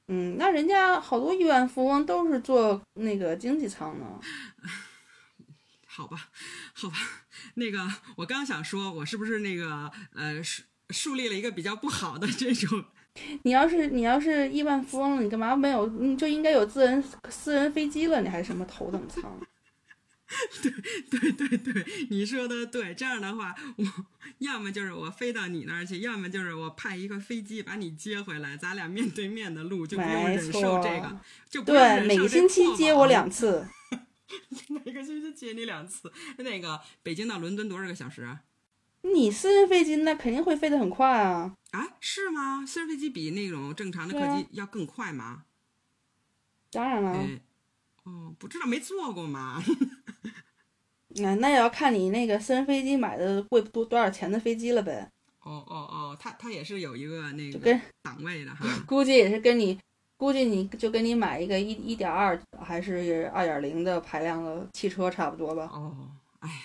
[0.08, 4.06] 嗯，那人家好多亿万富翁都是坐那个经济舱呢。
[5.86, 6.30] 好吧，
[6.74, 6.96] 好吧，
[7.56, 12.86] 那个我刚想说，我是不是那个呃树树立了一个比较不好的这种？
[13.42, 15.88] 你要是你要是亿万富翁了，你干嘛没有？
[15.88, 19.24] 你就应该有私人私人飞机了，你还什么头等舱？
[20.62, 22.94] 对对对对，你说的对。
[22.94, 23.86] 这样的话，我
[24.40, 32.04] 要么就是我飞到你那儿去，要么就是我派一个飞机把你接回来，咱俩面对面的路就不用忍受这个，就不对。
[32.06, 33.66] 每个星期接我两次，
[34.86, 36.12] 每个星期接你两次。
[36.38, 38.38] 那个北京到伦敦多少个小时？
[39.04, 41.56] 你私人飞机那肯定会飞得很快啊！
[41.72, 42.66] 啊，是吗？
[42.66, 45.44] 私人飞机比那种正常的客机要更快吗？
[46.70, 47.26] 当然了。
[48.08, 49.62] 哦，不知道，没坐过嘛。
[51.20, 55.10] 那那也要看你那个私人飞机买的贵多多少钱的飞机了呗。
[55.44, 58.66] 哦哦哦，它它也是有一个那个档位的哈。
[58.88, 59.78] 估计也是跟你，
[60.16, 65.70] 估计你就跟你买一个一一点二还是二点零的排量的汽车差不多吧。
[65.74, 65.96] 哦，
[66.40, 66.56] 哎呀，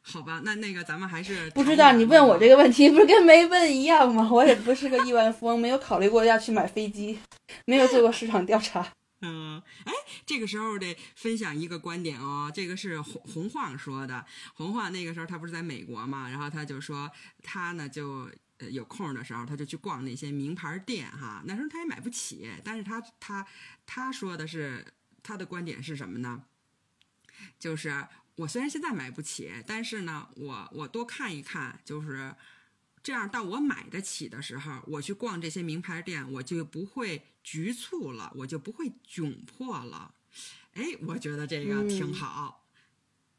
[0.00, 1.92] 好吧，那那个咱们还是不知道。
[1.92, 4.28] 你问我这个问题不是跟没问一样吗？
[4.32, 7.18] 我也不是个亿万富翁，没有考虑过要去买飞机，
[7.66, 8.86] 没有做过市场调查。
[9.24, 9.92] 嗯，哎，
[10.26, 14.26] 这个时候得分享一个观点哦，这个是洪洪晃说的。
[14.54, 17.08] 洪晃那个时候他不是在美国嘛，然后他就说
[17.40, 18.28] 他呢就
[18.70, 23.46] 有空的时候他就去逛那些名牌店哈，那时候他也买不起，但是他他
[23.86, 24.84] 他说的是
[25.22, 26.44] 他的观点是什么呢？
[27.58, 32.34] 就是我虽然现在买不起，但是呢，我我多看一看，就是
[33.02, 40.14] 这样到我买得起的时候，我去逛这些名牌店，我就不会局促了，我就不会窘迫了。
[40.74, 42.64] 哎，我觉得这个挺好，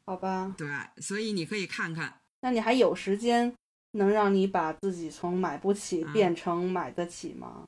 [0.04, 0.54] 好吧？
[0.56, 0.68] 对，
[1.02, 2.20] 所以你可以看看。
[2.40, 3.54] 那你还有时间
[3.92, 7.66] 能让你把自己从买不起变成买得起吗？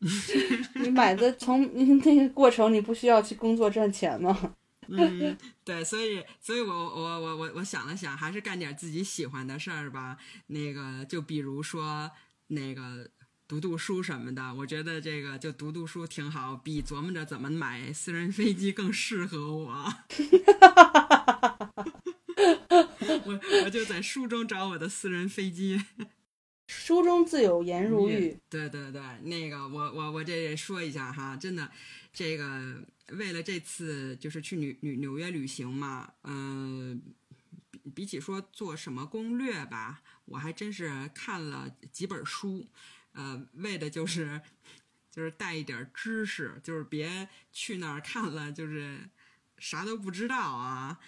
[0.76, 4.54] 你 买的从那个过程，你不需要去工作赚钱吗？
[4.88, 10.16] 嗯，对，所以，所以我我我我我想了想，还是干点自己喜欢的事儿吧。
[10.46, 12.08] 那个，就比如说
[12.48, 13.10] 那个
[13.48, 19.94] 读读书什么的，我觉得这个就读读书挺好，比琢磨着怎么买私人飞机更适合我。
[23.24, 25.80] 我我就在书中找我的私人飞机。
[26.66, 28.36] 书中自有颜如玉。
[28.50, 31.70] 对对对，那个我我我这说一下哈，真的，
[32.12, 37.00] 这个为了这次就是去纽纽纽约旅行嘛，嗯，
[37.70, 42.66] 比比起说做什么攻略吧，我还真是看了几本书，
[43.16, 44.40] 呃，为的就是
[45.10, 49.00] 就是带一点知识，就是别去那儿看了就是
[49.58, 51.00] 啥都不知道啊。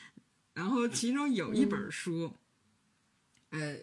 [0.55, 2.35] 然后其中有一本书，
[3.51, 3.77] 呃。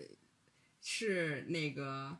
[0.87, 2.15] 是那个，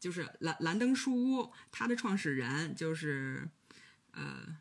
[0.00, 3.48] 就是兰兰登书屋，它的创始人就是
[4.10, 4.58] 呃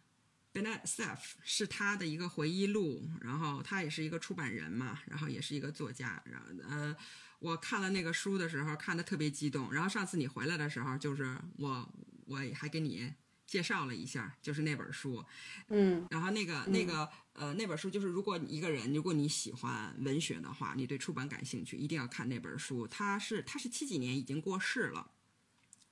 [0.54, 3.10] ，Bennett Cerf，是他的一个回忆录。
[3.22, 6.22] 然后他也是一个出版人嘛，然后也是一个作家。
[6.26, 6.96] 然后呃，
[7.40, 9.74] 我看了那个书的时候，看的特别激动。
[9.74, 11.90] 然后上次你回来的时候，就是我
[12.26, 13.14] 我还给你。
[13.50, 15.26] 介绍了一下，就是那本书，
[15.70, 22.86] 嗯，然后那个那个呃那本书就是，如果一个人如果你喜欢文学的话，你对出版感兴趣，一定要看那本书。
[22.86, 25.10] 它是它是七几年已经过世了，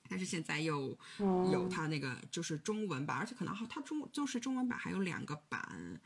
[0.08, 0.96] 但是现在又
[1.52, 6.00] 有它那个就是中文版，而且可能它中就是中文版还有两个版。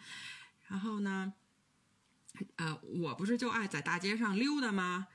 [0.70, 1.34] 然后呢，
[2.56, 5.10] 呃，我不是就爱在大街上溜达吗？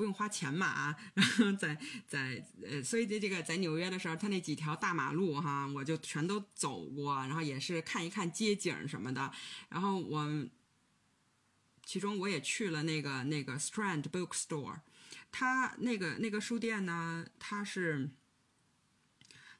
[0.00, 1.78] 不用花钱嘛啊， 然后在
[2.08, 9.30] 在呃，所以在这个在纽约的时候，他那几条大马路哈，我就全都走过，然后也是看一看街景什么的。
[9.68, 10.48] 然后我
[11.84, 14.78] 其中我也去了那个那个 Strand Bookstore，
[15.30, 18.08] 他那个那个书店呢，它是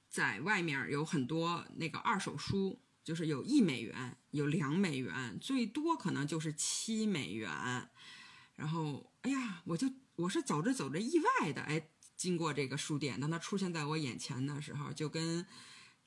[0.09, 7.91] 在外面有很多那个二手书，就是有一美元，有两美元，最多可能就是七美元。
[8.57, 15.47] 然后，哎呀，我就我是走着走着意外的，哎，经过这个书店，当它出现在我眼前的时候，就跟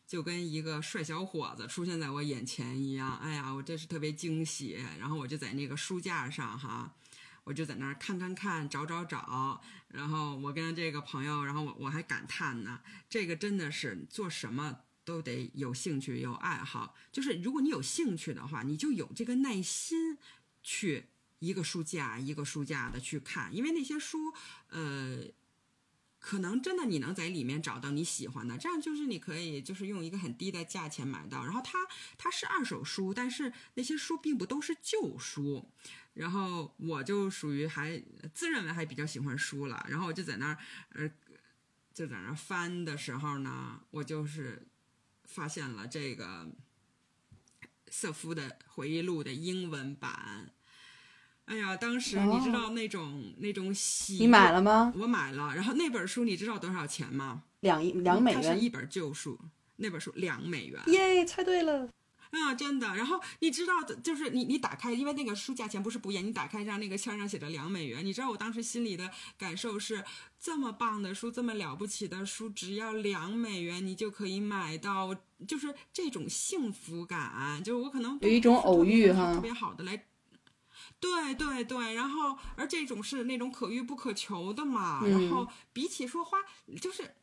[0.06, 4.78] 就跟一个帅小伙子出现在我眼前一样，哎呀，我这是特别惊喜。
[5.00, 6.94] 然后我就在那个书架上哈，
[7.44, 9.60] 我就在那儿看看看，找找找。
[9.88, 20.20] 然后我跟这个朋友，然后我我还感叹呢，这个真的是做什么都得有兴趣有爱好，就是如果你有兴趣的话，你就有这个耐心
[20.62, 21.06] 去。
[21.44, 24.34] 一个书架一个书架的去看，因为那些书，
[24.70, 25.26] 呃，
[26.18, 31.44] 可能真的你能在里面找到你喜欢的，这样就是你可以就是用一个很低的价钱买到。
[31.44, 31.78] 然后它
[32.18, 35.70] 它是二手书，但是那些书并不都是旧书。
[36.14, 38.02] 然后我就属于还
[38.34, 40.58] 自认为还比较喜欢书了，然后我就在那儿
[40.92, 41.10] 呃
[41.94, 44.66] 就在那儿翻的时候呢，我就是
[45.26, 46.50] 发现了这个
[47.90, 50.54] 瑟夫的回忆录的英文版。
[51.46, 54.94] 哎呀，当时你知道那种那种喜，你买了吗？
[54.98, 55.54] 我买了。
[55.54, 57.44] 然后那本书你知道多少钱吗？
[57.60, 58.42] 两两美元。
[58.42, 59.38] 它是一本旧书，
[59.76, 60.82] 那本书两美元。
[60.88, 61.90] 耶，猜对了。
[62.32, 62.88] 啊，真的。
[62.96, 68.04] 然后你知道的，就是你你打开，因为那个书价钱不是不严，你打开上那个签上写着两美元。
[68.04, 70.04] 你知道我当时心里的感受是，
[70.40, 75.14] 这么棒的书，这么了不起的书，只要两美元你就可以买到，
[75.46, 80.06] 就是这种幸福感，就是我可能有一种偶遇哈，特别好的来。
[81.04, 86.38] 对对对，然后而这种是那种可遇不可求的嘛，然后比起说花，
[86.80, 87.14] 就是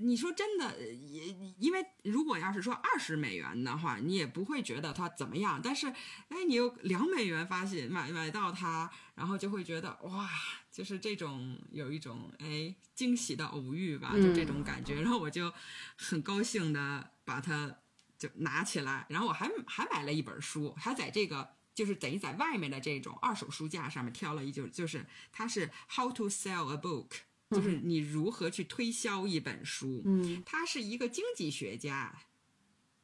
[0.00, 1.28] 你说真的，也
[1.58, 5.86] 因为如果要是说二十美元的话，你也不会觉得它怎么样，但是
[6.28, 10.28] 哎，你有两美元发现买买到它，然后就会觉得哇，
[10.70, 15.50] 就是这种有一种哎惊喜的偶遇吧，就这种感觉，然后我就
[15.96, 17.76] 很高兴的把它
[18.18, 21.48] 就拿起来，然后我还还买了一本书，还在这个。
[21.74, 27.08] 就是等于在外面的这种二手书架上面挑了一就就是它是 How to sell a book，
[27.50, 30.02] 就是你如何去推销一本书。
[30.04, 32.18] 嗯，他是一个经济学家，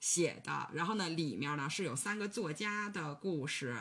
[0.00, 3.76] 写的，然后呢，里面呢是有三个作家的故事，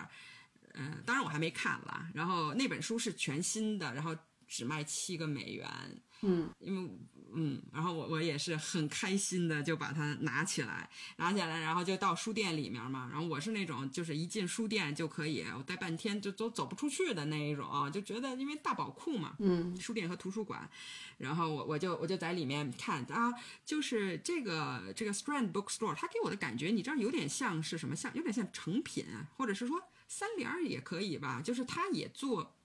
[0.73, 2.09] 嗯、当然我还没看了。
[2.13, 4.15] 然后那本书是全新的，然后
[4.47, 5.67] 只卖七个美元，
[6.22, 6.91] 嗯，因为
[7.34, 13.09] 嗯，然后我我也是很开心的就把它拿起来，拿起来，然后就到书店里面嘛。
[13.11, 20.68] 然后我是那种就是一进书店就可以，我待半天就都走不出去的那一种，就觉得因为大宝库嘛，嗯，书店和图书馆，
[21.18, 23.32] 然后我我就我就在里面看啊，
[23.65, 27.95] 就是这个这个 Strand Bookstore，它给我的感觉，你知道有点像是什么？
[27.95, 29.05] 像有点像成品，
[29.36, 32.55] 或者是说三联儿也可以吧，就是它也做，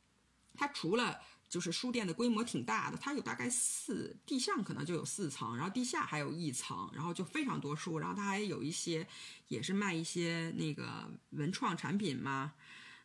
[0.57, 1.21] 它除了。
[1.53, 9.07] 就是书店的规模挺大的，它有大概四地上可能就有四层，然后地下还有一层，然后就非常多书，然后它还有一些
[9.49, 12.55] 也是卖一些那个文创产品嘛，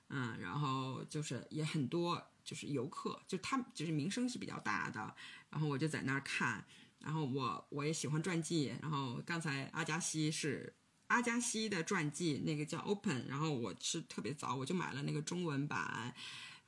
[0.08, 5.14] 嗯，然后就是也很多就是游客，就他就是名声是比较大的，
[5.50, 6.66] 然后我就在那儿看，
[7.00, 10.74] 然后我我也喜欢传记，然后刚才阿加西是
[11.08, 16.16] 阿加西的传记，那个叫 Open，然后我是特别早我就买了那个中文版。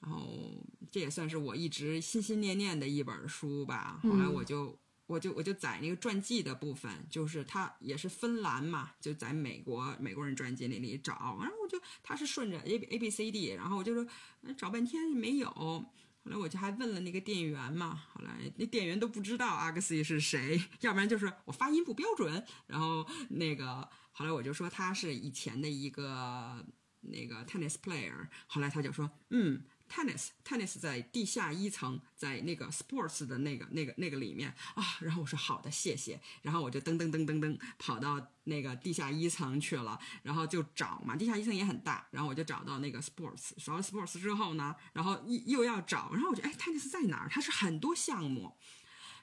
[0.01, 3.99] 然后这也算是我一直心心念念的一本书吧。
[4.01, 11.37] 后来我就、我就我就在那个传记的部分，就是他也是芬兰嘛，就在美国美国人传记那里找。
[11.41, 14.07] 然后我就他是顺着 A A B C D，然后我就说
[14.55, 15.49] 找半天没有。
[15.49, 15.85] 后
[16.23, 22.45] 来我就还问了那个店员嘛，后来那店员都不知道阿克西是谁，要不然就是我发音不标准。
[22.67, 26.65] 然后那个后来我就说他是以前的一个
[27.01, 29.61] 那个 tennis player，后来他就说嗯。
[29.89, 34.83] Tennis，Tennis 在地下一层，在那个 Sports 的那个、那个、那个里面啊。
[35.01, 36.21] 然后我说好的，谢谢。
[36.43, 42.07] 然后我就噔噔噔噔噔跑到那个地下一层去了，然后就找嘛，地下一层也很大。
[42.11, 47.29] 然后我就找到那个 Sports，找到 Sports 之后呢，然后又又要找，然后我就哎，Tennis 在哪儿？
[47.29, 48.55] 它是很多项目。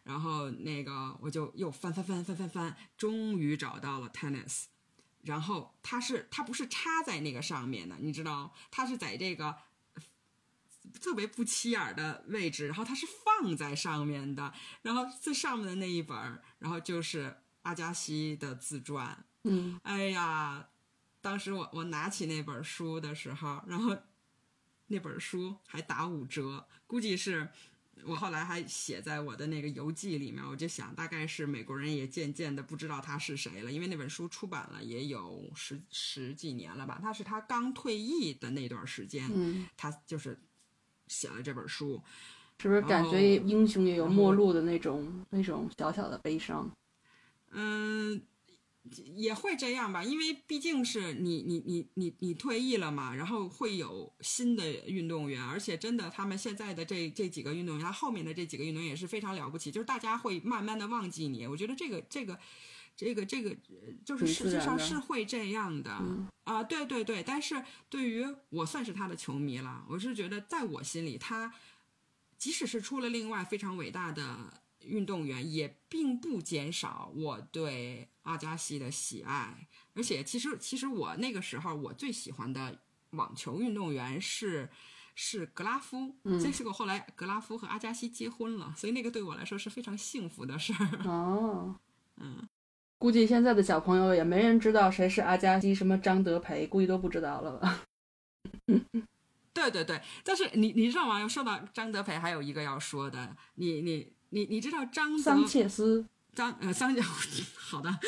[0.02, 4.64] 然后那个我就又翻翻翻翻翻翻，终于找到了 Tennis。
[5.22, 9.56] 然后它是它不是插在那个上面的，你知道，它是在这个。
[11.00, 16.16] 特别不起眼的位置，然后它是放在上面的，然后最上面的那一本，
[16.58, 19.24] 然后就是阿加西的自传。
[19.44, 20.68] 嗯，哎呀，
[21.20, 23.96] 当时我我拿起那本书的时候，然后
[24.88, 27.48] 那本书还打五折，估计是
[28.04, 30.44] 我后来还写在我的那个游记里面。
[30.44, 40.40] 我就想，大概是美国人也渐渐的不知道他是谁了，因为那本书出版了也有十十几年了吧，他是他刚退役的那段时间，嗯，他就是。
[41.08, 42.02] 写了这本书，
[42.60, 46.70] 是不是感觉英雄也有末路的那种那种小小的悲伤？
[47.52, 48.20] 嗯，
[49.14, 61.46] 也会这样吧，因为毕竟是你你你你你退役了嘛，然后会有新的运动员，而且真的他们现在的这这几个运动员，他后面的这几个运动员也是非常了不起，就是大家会慢慢的忘记你。
[61.46, 62.38] 我觉得这个这个
[62.96, 63.54] 这个这个
[64.04, 65.92] 就是实际上是会这样的。
[66.44, 71.52] 啊，对对对，但是对于我算是他的球迷了，我是觉得在我心里，他
[72.38, 79.68] 即使是出了另外非常伟大的运动员，也并不减少我对阿加西的喜爱。
[79.94, 82.80] 而且，其实其实我那个时候我最喜欢的
[83.10, 84.70] 网球运动员是
[85.14, 91.02] 是格拉夫，嗯，结果后来格拉夫和阿加西结婚了，所以那个对我来说是非常幸福的事儿。
[91.04, 91.80] 哦，
[92.18, 92.48] 嗯。
[92.98, 97.84] 估计现在的小朋友也没人知道谁是阿加西，什么张德培，估计都不知道了吧？
[99.52, 101.20] 对对对，但是你你知道吗？
[101.20, 107.98] 要说到张德培，还有一个要说的，你你你你知道张桑切斯张呃桑切斯 好的，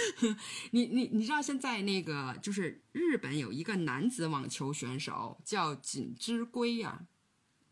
[0.70, 7.00] 你你你知道现在那个就是日本有一个男子网球选手叫锦织圭呀，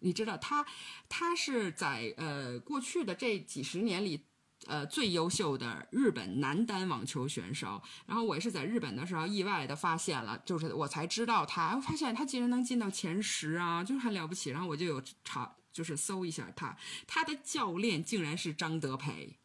[0.00, 0.66] 你知道他
[1.08, 4.24] 他是在呃过去的这几十年里。
[4.66, 7.82] 呃，最优秀的日本男单网球选手。
[8.06, 14.50] 然后我也是在日本的时候意外的发现了，就是我才知道他，我发现他竟然能进到前十啊，就是很了不起。
[14.50, 19.38] 然后我就有查，就是搜一下他，他的教练竟然是张德培。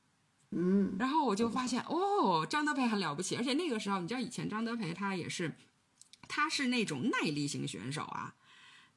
[0.51, 3.35] 嗯，然后我就发现，哦，张德培很了不起。
[3.37, 5.55] 而且那个时候，你知道以前张德培他也是，
[6.27, 8.35] 他是那种耐力型选手啊。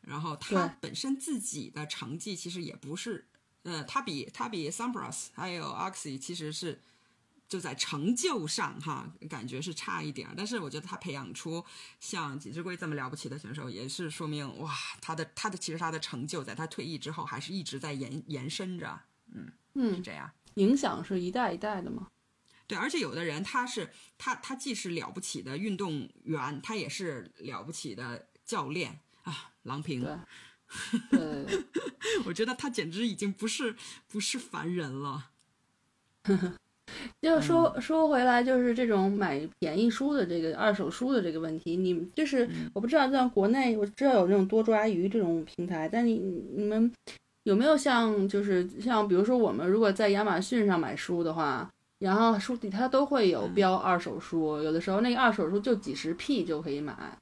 [0.00, 3.28] 然后他本身自己的成绩其实也不是。
[3.64, 6.80] 呃，他比他比 Sampras 还有 Oxy 其实是
[7.48, 10.28] 就在成就上哈，感觉是差一点。
[10.36, 11.64] 但是我觉得他培养出
[12.00, 19.00] 像几只龟这么了不起的选手，也是说明哇，他的他的其实他的成就在他退役之后还是一直在延延伸着。
[19.32, 22.08] 嗯嗯，是这样，影响是一代一代的嘛。
[22.66, 30.02] 对，而且有的人他是他他既是了不起的运动员，他也是了不起的教练啊，郎平。
[30.02, 30.16] 对。
[31.10, 31.20] 对，
[32.26, 33.74] 我觉得他简直已经不是
[34.08, 35.30] 不是凡人了。
[37.20, 46.14] 就说说回来，就是这种买便宜书的这个二手书的这个问题，你就是我不知道在国内，我知道有那种多抓鱼这种平台，但你
[46.54, 46.92] 你们
[47.44, 51.68] 有没有像就是像比如说我们如果在亚马逊上买书的话，
[51.98, 57.18] 然后书底它都会有标二手书，有的时候那个二手书就几十 P 就可以买，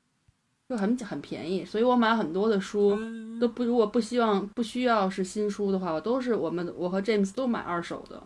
[0.73, 2.99] 就很很便宜，所以我买很多的书
[3.39, 8.23] 都不如果不希望不需要是新书的话，我都是我们我和 James 都买二手的。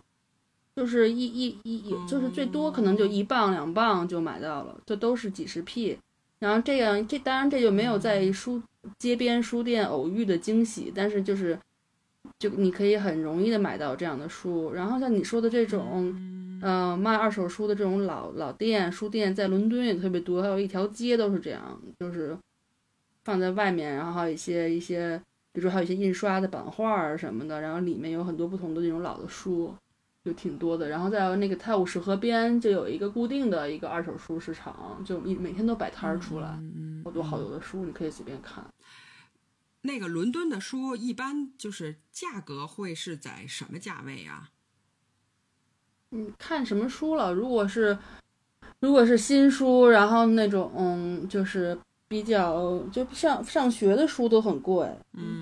[0.76, 5.98] 就是一一一，就是最多可能就一磅两磅就买到了，这都是几十 P。
[6.38, 8.62] 然后这样，这当然这就没有在书
[8.98, 11.58] 街边书店偶遇的惊喜，但是就是
[12.38, 14.70] 就你可以很容易的买到这样的书。
[14.72, 16.14] 然后像你说的这种，
[16.62, 22.36] 嗯，卖二手书的这种老老店书店，在伦敦也特别多，还有一条街都是这样，就是
[23.24, 25.20] 放在外面，然后还有一些一些，
[25.52, 29.74] 比如说还有一些印刷的版画儿什么的，然后里面有很多不同的这种老的书。
[30.24, 36.58] 就挺多的，然后在那个泰晤士河边就有一个固定的一个二手书市场，就一每天都摆摊儿出来，
[37.04, 38.66] 好多好多的书，你可以随便看。
[39.82, 44.50] 那个伦敦的书一般就是价格会是在什么价位啊？
[46.16, 47.32] 嗯，看什么书了？
[47.32, 47.96] 如果是
[48.80, 51.78] 如果是新书，然后那种嗯，就是。
[52.08, 54.88] 比较就上上学的书都很贵，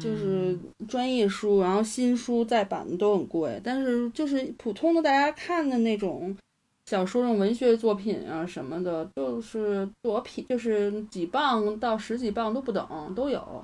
[0.01, 0.59] 就是
[0.89, 3.61] 专业书，然后新书再版的都很贵。
[3.63, 6.35] 但是就是普通的大家看的那种
[6.87, 13.63] 小说、那种文学作品啊什么的，就是多品就是几磅到十几磅都不等都有。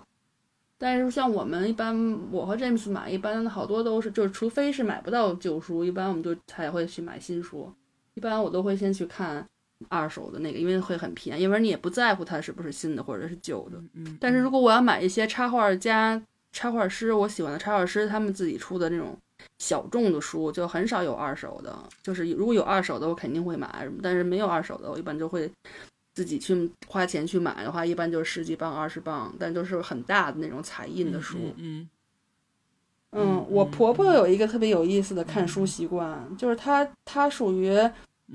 [0.81, 1.95] 但是像我们一般，
[2.33, 7.71] 我和 James 买，一般好多都是，就是除非是买不到旧书，一般我们就才会去买新书。
[8.15, 9.47] 一般我都会先去看。
[9.89, 13.83] 二手的那个，因为会很便宜，因为你也不在乎它是不是新的或者是旧的。
[13.95, 14.19] 嗯。
[14.21, 16.23] 但是如果我要买一些插画家、
[16.53, 19.17] 插画师，我喜欢的插画师他们自己出的那种
[19.59, 21.75] 小众的书，就很少有二手的。
[22.03, 23.89] 就是如果有二手的，我肯定会买。
[24.03, 25.51] 但是没有二手的，我一般就会
[26.15, 31.39] 自己去花钱去买的话，一般就是十几磅、二十磅，但都是很大的那种彩印的书。
[31.57, 31.89] 嗯。
[33.13, 37.77] 嗯，我婆婆有一个特别有意思的看书习惯，就是她她属于。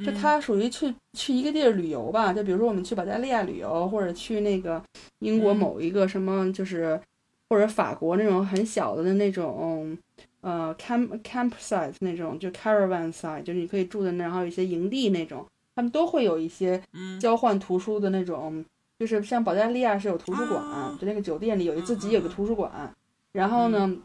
[0.04, 4.84] 就她属于去去一个地儿旅游吧，就比如说我们去保加利亚旅游，或者去那个
[5.20, 7.00] 英国某一个什么，就是
[7.48, 9.98] 或者法国那种很小的那种，
[10.42, 16.82] 呃，camp campsite 那种，就 caravan site，就是你可以住的那，然后有一些营地那种，他们都会有一些
[17.20, 18.64] 交换图书的那种，
[18.98, 20.64] 就是像保加利亚是有图书馆，
[21.00, 22.94] 就那个酒店里有一自己有个图书馆，
[23.34, 23.98] 然后呢。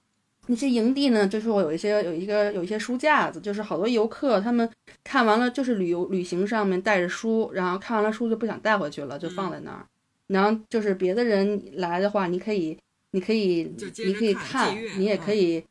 [0.46, 4.68] 那些营地呢，就是我有一些有一个有一些书架子，就是好多游客他们
[5.04, 9.86] 看完了，就是旅游旅行上面带着书，然后看完了书就不想带回去了，就放在那儿。
[10.26, 12.76] 然后就是别的人来的话，你可以，
[13.12, 13.72] 你可以，
[14.04, 15.62] 你可以看，你也可以。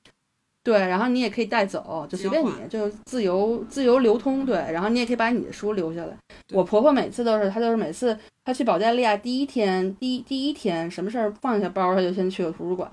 [0.62, 4.45] 对，然后你也可以带走，就随便你，就自由自由流通。
[4.45, 6.16] 对，然后你也可以把你的书留下来。
[6.51, 12.89] 我婆婆每次都是，她就是每次她去保加利亚第一天，第一第一天什么事儿放下包，她就先去了图书馆，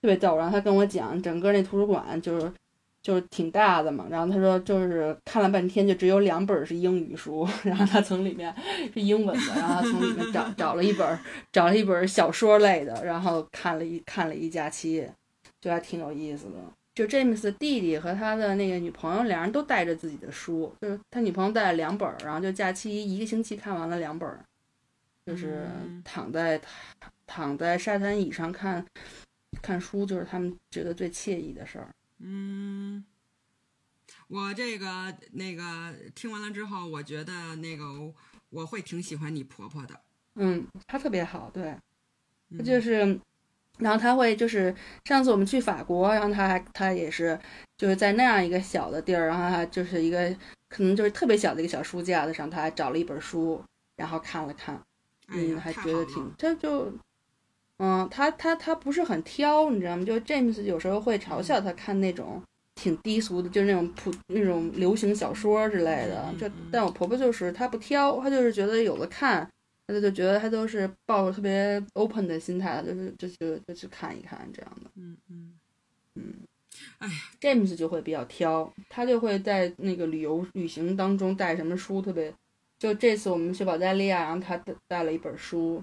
[0.00, 0.36] 特别逗。
[0.36, 2.50] 然后她跟我讲，整个那图书馆就是
[3.02, 4.06] 就是挺大的嘛。
[4.08, 8.54] 然后她说，就是看了半天，就只有两本是英语书， 然后她从里面
[8.94, 11.18] 是英文的，然后她从里面找找了一本，
[11.52, 15.04] 找了一本小说类的，然后看了一看了一假期，
[15.60, 16.52] 就还挺有意思的。
[16.98, 24.28] 就 James 的弟弟和他的那个女朋友，两人都带着自己的书，就是他女朋友带了两本，然后就假期一个星期看完了两本，
[25.24, 25.68] 就是
[26.02, 26.60] 躺在
[27.24, 28.84] 躺在沙滩椅上看
[29.62, 31.94] 看书，就是他们觉得最惬意的事儿。
[32.18, 33.04] 嗯，
[34.26, 37.84] 我这个那个听完了之后，我觉得那个
[38.50, 40.00] 我会挺喜欢你婆婆的。
[40.34, 41.76] 嗯，她特别好，对，
[42.56, 43.20] 她就是。
[43.78, 44.74] 然后他会就是
[45.04, 47.38] 上次我们去法国，然后他还他也是
[47.76, 50.34] 就是在那样一个小的地儿，然后他就是一个
[50.68, 53.62] 可能就是特别小的一个小书架子上，他还找了一本书，
[53.96, 54.80] 然后看了看，
[55.28, 56.92] 嗯，还觉得挺他就
[57.78, 60.04] 嗯，他他他不是很挑，你知道吗？
[60.04, 62.42] 就 James 有时候会嘲笑他看那种
[62.74, 66.34] 挺低俗的，就是那种普那种流行小说之类的。
[66.40, 69.48] 就但我婆婆就是她不挑，她就是觉得有的看。
[69.88, 74.90] 他就觉得他都是抱着特别 open 的心态，就是就就就去看一看这样的。
[74.96, 75.54] 嗯嗯
[76.14, 76.34] 嗯。
[76.98, 77.08] 哎
[77.40, 82.32] ，James 就会比较挑，他就会在那个旅游旅行当中带什么书，特别
[82.78, 85.82] 就这次我们去保加利亚，然后他带带了一本书，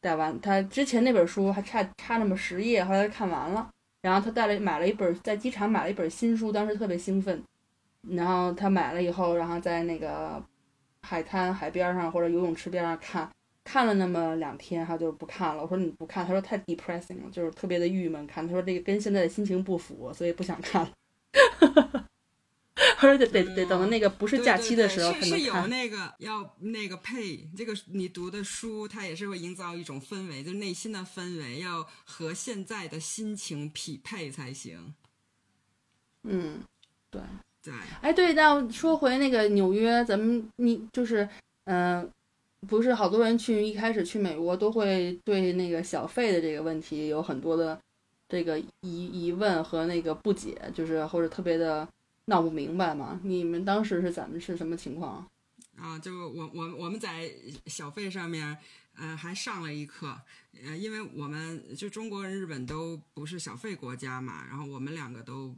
[0.00, 3.70] 带完他之前那本书还差差那么十页，后来看完了，
[4.02, 7.42] 然后他带了买了一本在机场买了一本新书，当时特别兴奋，
[8.02, 10.42] 然后他买了以后，然后在那个
[11.00, 13.30] 海滩海边上或者游泳池边上看。
[13.66, 15.62] 看了那么两天，他就不看了。
[15.62, 18.24] 我说你不看，他说太 depressing 了，就是特别的郁闷。
[18.28, 20.92] 看他说这个跟现在的心情不符，所以不想看了。
[23.02, 25.66] 者得得得等到那个不是假期的时候对对对是是有。
[25.66, 34.94] 那个要那个配这个你读的书，它也是会营造一种氛围，就是内心的氛围要和现在的心情匹配才行。
[36.22, 36.60] 嗯，
[37.10, 37.20] 对。
[37.62, 41.28] 对，哎，对，那说回那个纽约，咱们你就是，
[41.64, 42.08] 嗯、
[42.68, 47.80] 不是好多人去一开始去美国都会对那个小费的这个问题有很多的
[48.28, 48.66] 这个疑
[49.26, 51.88] 疑问和那个不解，就是或者特别的
[52.24, 53.20] 闹不明白嘛。
[53.22, 55.26] 你们当时是咱们是什么情况？
[55.76, 57.30] 啊，就我我我们在
[57.66, 58.56] 小费上面，
[58.96, 60.18] 呃，还上了一课，
[60.64, 65.54] 呃，因为我们就中国、日本都不是小费国家嘛，然后我们两个都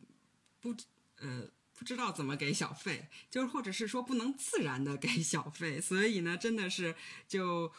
[0.60, 0.74] 不
[1.20, 1.44] 呃
[1.78, 6.94] 不知道怎么给小费，就是或者是说不能自然的给小费， 所以呢，真的是
[7.26, 7.72] 就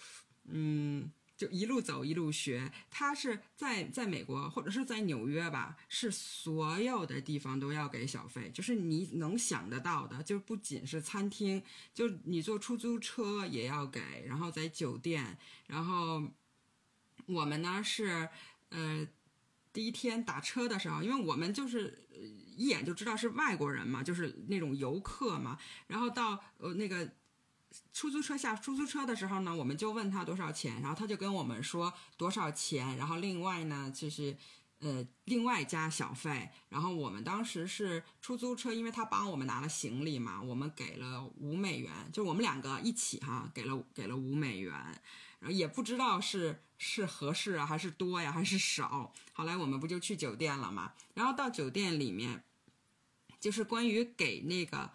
[0.45, 1.12] 嗯。
[1.39, 15.38] 就一路走一路学，他是在在美国或者是在纽约吧，是所有的地方都要给小费，就是你能想得到的，就不仅是餐厅，就你坐出租车也要给，然后在酒店，
[15.68, 16.22] 然后
[17.26, 18.28] 我们呢是
[18.68, 19.08] 呃
[19.74, 22.07] 第一天打车的时候，因为我们就是
[22.55, 25.57] 一眼就知道是外国人嘛，就是那种游客嘛，
[25.88, 27.11] 然后到呃那个。
[27.93, 34.36] 出租车下出租车的时候呢，我们就问他多少钱，然后他就跟我们说多少钱，然后另外呢就是
[34.80, 44.74] 呃另外加小费，然后我们当时是出租车，因为他帮我们拿了行李嘛，我们给了五美元，就我们两个一起哈，给了给了五美元，
[45.39, 49.13] 然后也不知道是是合适啊，还是多呀，还是少。
[49.34, 52.43] 后来我们不就去酒店了嘛，然后到酒店里面，
[53.39, 54.89] 就是关于给那个。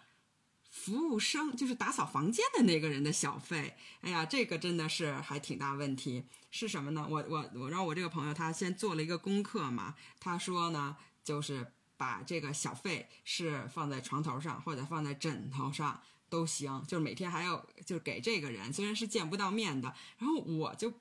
[0.77, 6.25] 服务生就是打扫房间的那个人的小费，哎呀，这个真的是还挺大问题。
[6.51, 7.07] 是什么呢？
[7.09, 19.95] 我我我让我这个朋友他先做了一个功课嘛，他说呢，就是把这个小费是放在床头上或者放在枕头上都行，就是每天还要就是给这个人，虽然是见不到面的。
[20.17, 20.93] 然后我就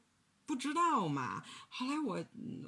[0.47, 2.23] 不知道嘛，后来我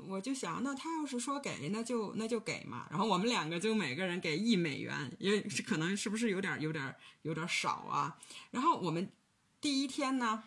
[0.08, 2.86] 我就想，那他要是说给，那就那就给嘛。
[2.90, 8.16] 然后我们两个就每个人给一美元，因为是可能是不是有点有点有点少啊？
[8.50, 9.12] 然后我们
[9.60, 10.44] 第一天呢，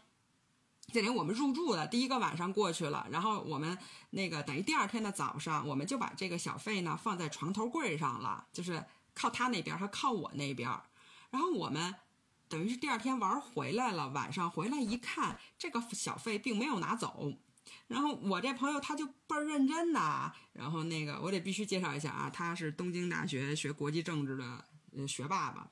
[0.92, 3.78] 这连我们入住的第一个晚上过去了，然后我们
[4.10, 10.68] 那个等于第二天的早上，我们就把这个小费呢放在床头柜上了，就是靠他那边和靠我那边，
[11.30, 11.94] 然后我们。
[12.50, 17.32] 等于是第二天玩回来了，晚上回来一看，这个小费并没有拿走。
[17.88, 24.66] 然后我这朋友他就倍儿认真呐，然后那个我得必须介绍一下啊，他是东京大学学国际政治的
[25.08, 25.70] 学霸吧。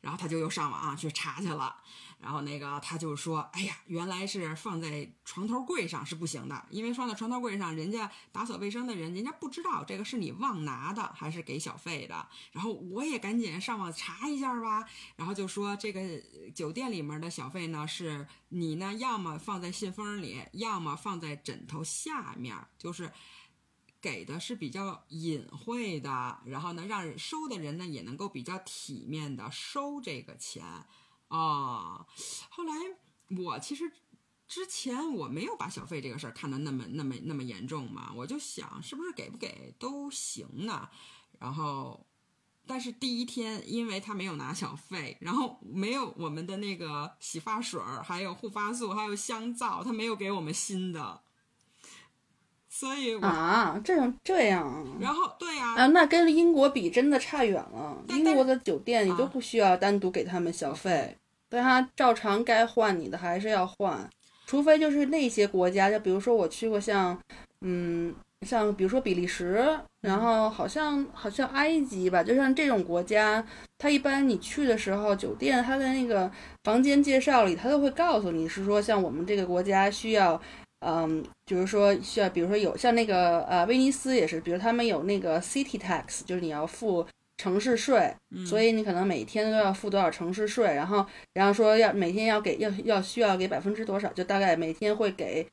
[0.00, 1.76] 然后他就又上网去查去了，
[2.18, 14.84] 然后那个他就说：“哎呀，原来是放在床头柜上是不行的，因为放在床头柜上，人家打扫卫生的人，人家不知道这个是你忘拿的还是给小费的。”然后我也赶紧上网查一下吧，
[15.16, 16.00] 然后就说这个
[16.54, 23.10] 酒店里面的小费呢，是你呢要么放在信封里，要么放在枕头下面，就是。
[24.00, 30.64] 给的是比较隐晦的，然后呢，让收的人呢也能够比较体面的收这个钱
[31.28, 32.06] 啊。
[32.48, 32.74] 后来
[33.36, 33.92] 我其实
[34.48, 40.88] 之前我没有把小费这个事儿看得那么那么那么严重嘛，我就想是不是给不给都行呢。
[41.38, 42.06] 然后，
[42.66, 51.22] 但是第一天因为他没有拿小费，然后没有我们的那个洗发水儿，还有护发素，还有香皂，他没有给我们新的。
[52.80, 57.94] 所以，啊，这样这样啊，然后对呀、啊，那跟英国比真的差远了。
[58.08, 61.14] 英国的酒店你都啊不需要单独给他们小费，
[61.50, 64.08] 但他照常该换你的还是要换，
[64.46, 67.18] 除非就是那些国家，就比如说我去过像，
[67.60, 68.14] 嗯，
[68.46, 69.62] 像比如说比利时，
[70.00, 76.32] 然后好像好像埃及吧，就像这种国家，他一般你去的时候，酒店他的那个
[76.64, 80.40] 房间介绍里，他都会告诉你是说，像我们这个国家需要。
[80.80, 87.06] 嗯，就是说需要，比如说有像那个呃威尼斯也是，比如他们有那个 city tax，就是你要付
[87.36, 88.14] 城市税，
[88.46, 91.04] 所以你可能每天都要付多少城市税，然后
[91.34, 95.46] 然后说要每天要给要要需要给百分之多少，就大概每天会给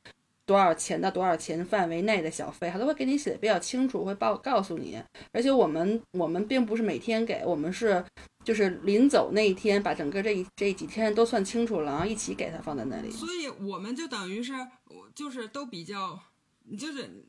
[0.46, 4.98] 多少钱到多少钱范围内的小费，他都会给你写的比较清楚，会报告诉你。
[5.32, 8.02] 而且我们我们并不是每天给，我们是
[8.44, 13.10] 就是临走那一天把整个这一这几天都算清楚了，然后一起给他放在那里。
[13.10, 14.52] 所以我们就等于是，
[14.88, 16.20] 我就是都比较，
[16.78, 17.26] 就是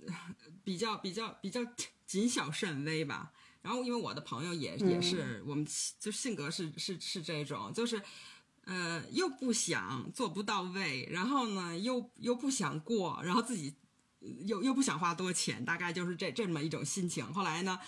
[0.63, 1.61] 比较比较比较
[2.05, 3.31] 谨小慎微吧。
[3.61, 5.67] 然后因为我的朋友也也是，我们
[5.99, 8.01] 就性格是是是这种，就是。
[8.65, 13.73] 呃，又不想做不到位，然后呢，又又不想过，然后自己
[14.45, 17.25] 又又不想花多钱，大概就是这这么一种心情。
[17.33, 17.79] 后来呢，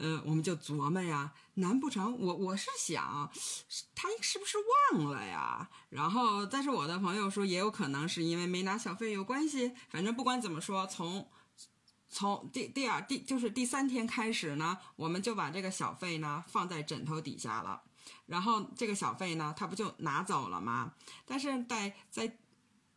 [0.00, 3.30] 呃，我们就琢磨呀，难不成我我是想
[3.94, 4.56] 他是不是
[4.94, 5.68] 忘了呀？
[5.90, 9.72] 然后，但是我的朋友说，也有可能是因为没拿小费有关系。
[9.90, 11.28] 反正不管怎么说，从
[12.08, 17.82] 从第第二第就是第三天开始呢，我们就把这个小费呢放在枕头底下了。
[18.24, 20.94] 然后这个小费呢，他不就拿走了吗？
[21.26, 22.38] 但是在在。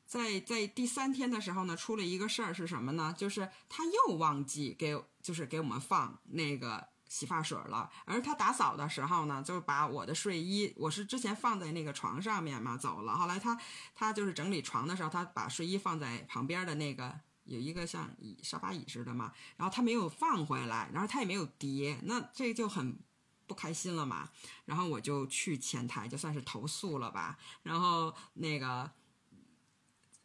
[0.06, 3.16] 在在第三天的时候呢，出了一个事儿是什么呢？
[3.18, 7.88] 就是他又忘记给，就是给我们放那个洗发水了。
[8.06, 13.16] 而他打扫的时候呢，就把我的睡衣，我是之前放在那个床上面嘛，走了。
[13.16, 13.56] 后来他
[13.94, 22.98] 他就是整理床的时候，他把睡衣放在旁边的那个有一个像椅沙发椅似的嘛，然后他没有放回来，然后他也没有叠，那这就很
[23.46, 24.30] 不开心了嘛。
[24.66, 27.38] 然后我就去前台，就算是投诉了吧。
[27.62, 28.90] 然后那个。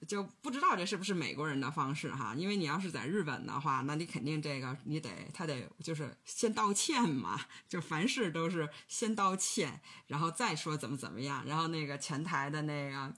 [0.06, 13.14] 就不知道这是不是美国人的方式哈，因为你要是在日本的话，那你肯定这个你得他得就是先道歉嘛，就凡事都是先道歉，然后再说怎么怎么样，然后那个前台的那个。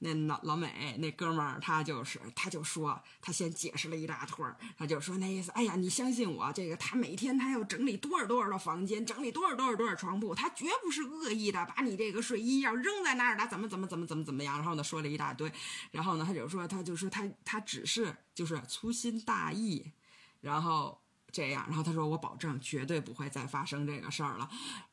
[0.00, 15.50] 那老老美那哥们儿，他就是他就说，他先解释了一大通儿，他就说那意思，哎呀，你相信我，这个他每天他要整理多少多少的房间，整理多少多少多少床铺，他绝不是恶意的，把你这个睡衣要扔在那儿的，怎么怎么怎么怎么怎么样，然后呢说了一大堆，
[15.90, 19.92] 然后呢他就说，他就说他他只是就是粗心大意，
[20.40, 21.03] 然后。
[21.34, 24.48] 这样，然后他说我保证绝对不会再发生这个事儿了，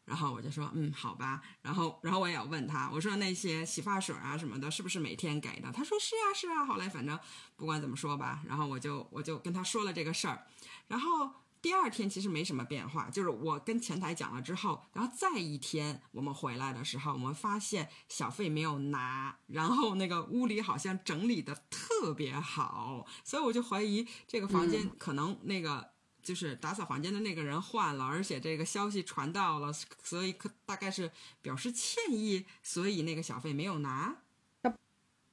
[0.05, 5.71] 然后我就说嗯好吧，然后然后我也要问他，我说那些洗发水啊什么的，是不是每天给的？
[5.71, 6.65] 他说是啊是啊。
[6.65, 7.17] 后来反正
[7.55, 10.47] 不管怎么说吧，然后我就我就跟他说了这个事儿，
[10.87, 11.29] 然后
[11.61, 25.91] 第二天其实没什么变化，就是我跟前台讲了之后，然后再一天我们回来的时候，我们发现小费没有拿，然后那个屋里好像整理的特别好，所以我就怀疑这个房间可能那个。
[26.21, 29.71] 就是打扫房间的那个人换了，而且这个消息传到了，
[30.03, 31.11] 所以可大概是
[31.41, 34.15] 表示歉意，所以那个小费没有拿。
[34.61, 34.73] 他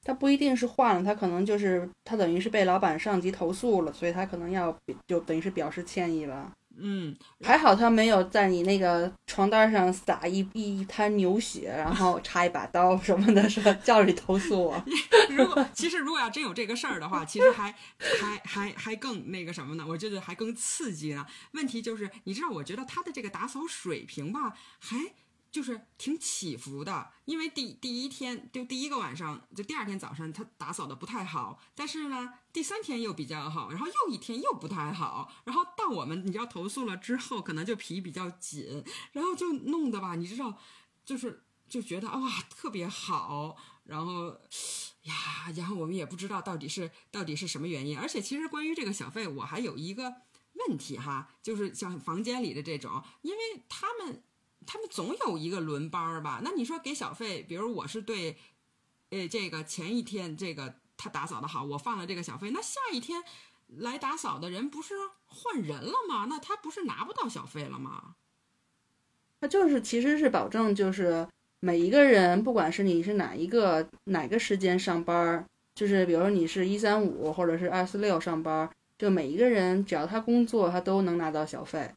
[0.03, 4.75] 他不一定是换了，他可能就是他等于是被老板上级投诉了，所以他可能要
[5.07, 6.51] 就等于是表示歉意了。
[6.77, 14.81] 嗯，还好他没有在你那个床单上撒一一滩牛血，然后插一把刀什么的，说叫你投诉我。
[15.29, 19.85] 如果其实如果要真有这个事儿的话，其实还还还还更那个什么呢？
[19.87, 21.25] 我觉得还更刺激呢。
[21.51, 24.97] 问题就是，你知道，我觉得他的这个打扫水平吧，还。
[25.51, 38.83] 就是挺起伏的，因为第第一天就第一个晚上，就第二天早上他打扫的不太好，但是呢，第三天又比较好，然后又一天又不太好，然后到我们你要投诉了之后，可能就皮比较紧，
[39.13, 40.59] 然后就弄得吧，你知道，
[41.03, 44.39] 就是就觉得哇特别好，然后
[45.03, 50.13] 呀，然后我们也不知道到底是到底是什么原因，而且其实关于这个小费，我还有一个
[50.67, 54.23] 问题哈，就是像房间里的这种，因为他们。
[54.71, 56.41] 他们总有一个轮班儿吧？
[56.43, 58.37] 那你说给小费，比如我是对，
[59.09, 63.23] 呃，这个前一天这个他打扫的好，我放了这个小费，那下一天
[63.65, 64.93] 来打扫的人不是
[65.25, 66.27] 换人了吗？
[66.29, 68.13] 那他不是拿不到小费了吗？
[69.41, 71.27] 他就是其实是保证，就是
[71.61, 75.43] 每一个人，不管是你是哪一个哪个时间上班，
[75.73, 81.91] 就是比如你是一三五或者是二四六上班，就每一个人只要他工作，他都能拿到小费。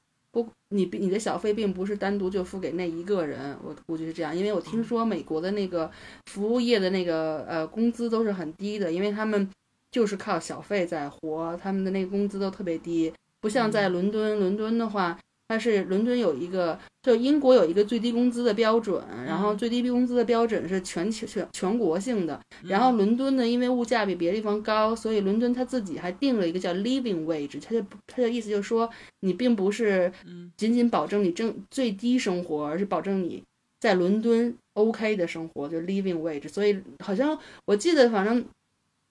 [0.72, 5.90] 不，你你的小费并不是单独就付给那一个人，我估计是这样，因为我听说美国的那个
[6.26, 9.48] 服务业的那个呃工资都是很低的，因为他们
[9.90, 15.18] 就是靠小费在活，他们的那个工资都特别低，不像在伦敦，伦敦的话。
[15.52, 22.40] 它是伦敦有一个，就英国有一个最低工资的标准，然后最低工资的标准是全球全全国性的。
[22.62, 28.88] 然后伦敦呢，因为物价比别的地方高，所以伦敦他自己还定了一个叫 living wage，它就它的意思就是说，
[29.20, 30.10] 你并不是
[30.56, 33.42] 仅仅保证你挣最低生活，而是保证你
[33.78, 36.48] 在伦敦 OK 的生活，就 living wage。
[36.48, 38.42] 所以好像我记得，反正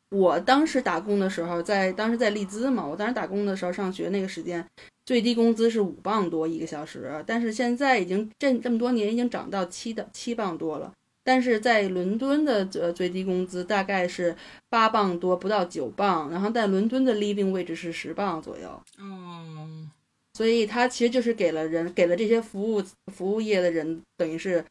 [0.10, 4.66] 我当时打工的时候，在当时在利兹嘛，我当时打工的时候上学那个时间。
[5.06, 10.92] 最低工资是五磅多一个小时，但是现在已经这这么多年已经涨到七的七磅多了。
[11.24, 14.36] 但是在伦敦的呃最低工资大概是
[14.70, 16.32] 八磅多，不到九磅。
[16.32, 18.82] 然后在伦敦的 living 位置是十磅左右。
[18.98, 19.88] 嗯，
[20.34, 22.84] 所以它其实就是给了人给了这些服务
[23.14, 24.66] 服务业的人等于是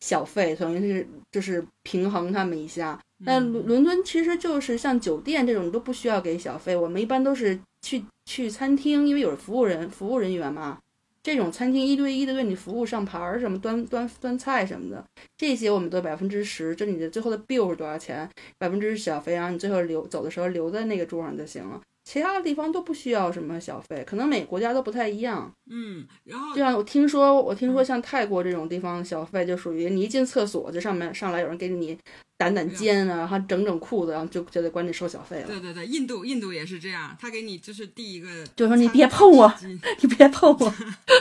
[0.00, 2.98] 小费，等于是就是平衡他们一下。
[3.24, 8.04] 但伦伦敦其实就是像酒店这种都不需要给小费，我们一般都是去。
[8.24, 10.78] 去餐厅，因为有服务人服务人员嘛，
[11.24, 15.04] 这种餐厅一对一的为你服务上盘儿什么端端端菜什么的，
[15.36, 21.80] 这些我们都百分之十，就你的最后的 bill 是多少钱，百分之小费，然后你最后留走的时候留在那个桌上就行了。
[22.04, 25.52] 其他的地方都不需要什么小费，可能每个国家都不太一样。
[25.70, 31.96] 嗯，然后就像我听说，我听说像泰国这种地方，小费就属于你一进厕所，就上面上来有人给你
[32.38, 35.46] 掸掸肩啊，然后整整裤子，然后就就得管你收小费了。
[35.46, 39.54] 对对对，印度印度也是这样，他给你就是第一个，就说你别碰我，
[40.00, 40.74] 你别碰我。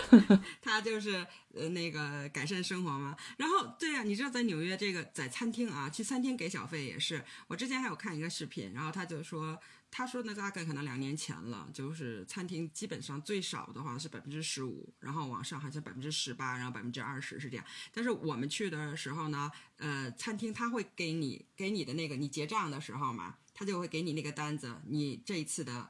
[0.64, 3.16] 他就是呃那个改善生活嘛。
[3.38, 7.22] 然后对呀，你知道在纽约这个在餐厅啊，去餐厅给小费也是。
[7.48, 9.60] 我之前还有看一个视频，然后他就说。
[9.94, 17.66] 他说呢，大概可能两年前了，就是餐厅基本上最少的话是百分之十五，然后往上还是百分之十八，然后百分之二十是这样。
[17.94, 25.90] 但是我们去的时候呢，呃，餐厅他会给你给你的那个你结账的时候嘛，他就会给你那个单子，你这一次的，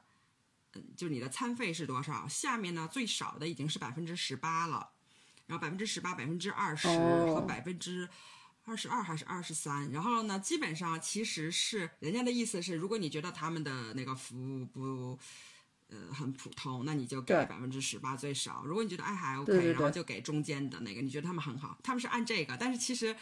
[0.74, 2.28] 嗯，就是你的餐费是多少？
[2.28, 4.89] 下面呢最少的已经是百分之十八了，
[5.45, 8.10] 然后百分之十八、百分之二十和百分之。
[8.64, 9.91] 二十二还是二十三？
[9.91, 15.18] 然后呢，基本上其实是人家的意思是，如果你觉得他们的那个服务不，
[15.88, 18.64] 呃，很普通，那你就给百分之十八最少。
[18.66, 21.01] 如果你觉得哎还 OK，然后就给中间的那个。
[21.01, 22.55] 你觉得他们很好，他们是按这个。
[22.55, 23.16] 但是其实，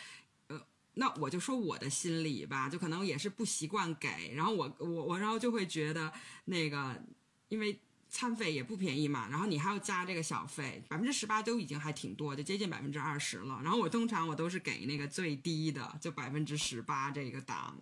[0.47, 0.61] 呃，
[0.95, 4.33] 那我就说我的心理吧，就可能也是不习惯给。
[4.35, 6.11] 然后我我我，然后就会觉得
[6.45, 7.03] 那个，
[7.47, 7.79] 因为。
[8.09, 13.59] 餐费也不便宜嘛，然后你还要加这个小费，百分之十八都已经还挺多，就接近百分之二十了。
[13.63, 17.77] 然后我通常我都是给那个最低的，就百分之十八这个档。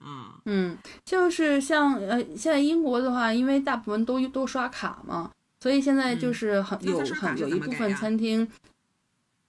[0.00, 8.50] 嗯嗯，就是像呃，现在英国的话，因为大部分都都刷卡嘛，所以现在就是很有很有一部分餐厅。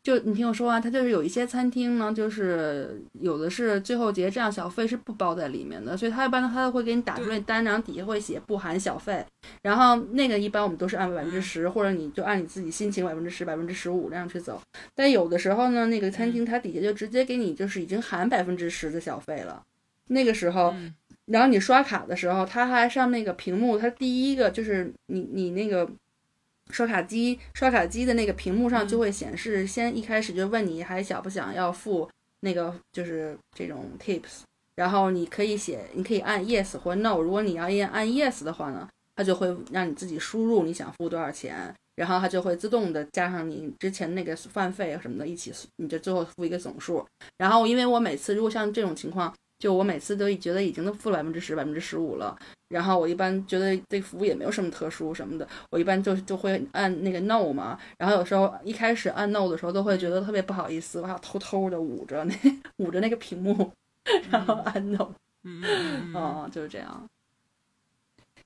[0.04, 9.26] 就你听我说啊，它就是有一些餐厅呢，就是有的是最后结账小费是不包在里面的，所以他一般他会给你打出来单，然后底下会写不含小费，
[9.62, 14.62] 然后那个一般我们都是按百分之十，或者你就按你自己心情百分之十、百分之十五这样去走。
[14.93, 19.64] 但有的时候呢，那个餐厅它底下就直接给你就是已经含百分之十的小费了，
[20.10, 20.76] 那个时候，
[21.28, 25.89] 然后你刷卡的时候，它还上那个屏幕，它第一个就是你你那个。
[26.72, 32.09] 刷卡机，刷卡机的那个屏幕上就会显示，先一开始就问你还想不想要付
[32.41, 34.41] 那个就是这种 tips，
[34.76, 37.20] 然后你可以写，你可以按 yes 或 no。
[37.20, 47.05] 如果你要按按 yes 的话呢，它就会让你自己输入你想付多少钱，然后它就会自动的加上你之前那个饭费什么的一起，你就最后付一个总数。
[47.38, 49.34] 然后因为我每次如果像这种情况，
[49.64, 52.38] 就我每次都觉得已经都付了百分之十、百分之十五了。
[52.68, 57.80] 然后我一般觉得这服务也没有什么特殊什么的，我一般就就会按那个 no 嘛。
[57.97, 62.36] 然后有时候一开始按 no 的时候，都会觉得特别不好意思，我要偷偷的捂着那
[62.84, 63.72] 捂着那个屏幕，
[64.30, 65.09] 然后按 no。
[65.45, 67.07] 嗯嗯嗯，就是这样。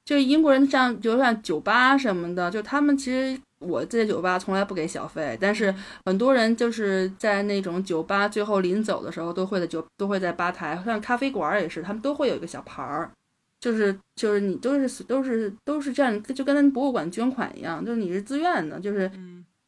[0.05, 5.73] 就英国人像，就像酒吧什么的，就他们其实我在酒吧从来不给小费，但是
[6.05, 13.11] 很多人就是在那种酒吧最后临走的时候，都会在酒都会在吧台，像咖啡馆也是，他们都会有一个小牌儿。
[13.59, 19.11] 就是就是你都是都是都是这样，就跟博物馆捐款一样，就是你是自愿的，就是，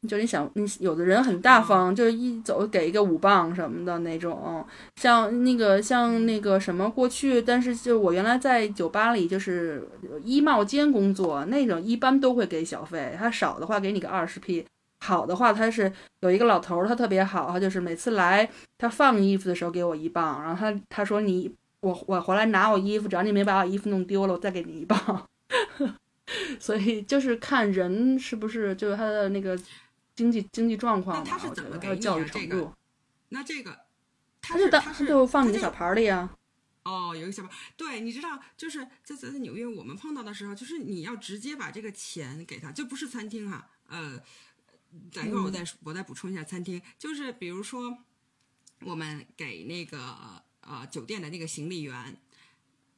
[0.08, 9.88] 就你想你有的人很大方，就是一走给一个五磅什么的那种，像那个像那个什么过去，但是就我原来在酒吧里就是
[10.24, 14.66] 衣帽间工作那种，一般都会给小费，他少的话给你个二十 p，
[15.06, 15.92] 好的话他是
[16.22, 21.54] 有一个老头儿，他特别好，他就是每次来他放衣服的时候给我一磅，然后他他说你。
[21.82, 25.26] 我我回来拿我衣服，只要你没把我衣服弄丢了，我再给你一磅。
[26.60, 29.58] 所以就是看人是不是就是他的那个
[30.20, 32.74] 经济经济状况，他是怎么给教育程度？
[33.30, 33.86] 那这个
[34.42, 36.36] 他是他是就放你的小牌里啊。
[36.84, 37.50] 哦，有一个小牌。
[37.78, 43.70] 对，你知道，就是在在在纽约，我们碰到的时候，就是你要直接把这个钱给他，就不是餐厅哈。
[43.88, 44.22] 呃，
[45.14, 47.98] 等一会儿我再我再补充一下餐厅，就是比如说
[48.82, 50.44] 我们给那个。
[50.62, 52.16] 呃，酒店的那个行李员，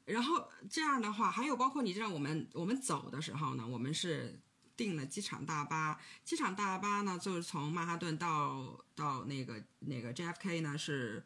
[0.03, 4.37] 然后这样的话，还有包括你知道，我们我们走的时候呢，我们是
[4.75, 11.23] 订了机场大巴，机场大巴呢就是从曼哈顿到到那个那个 JFK 呢，是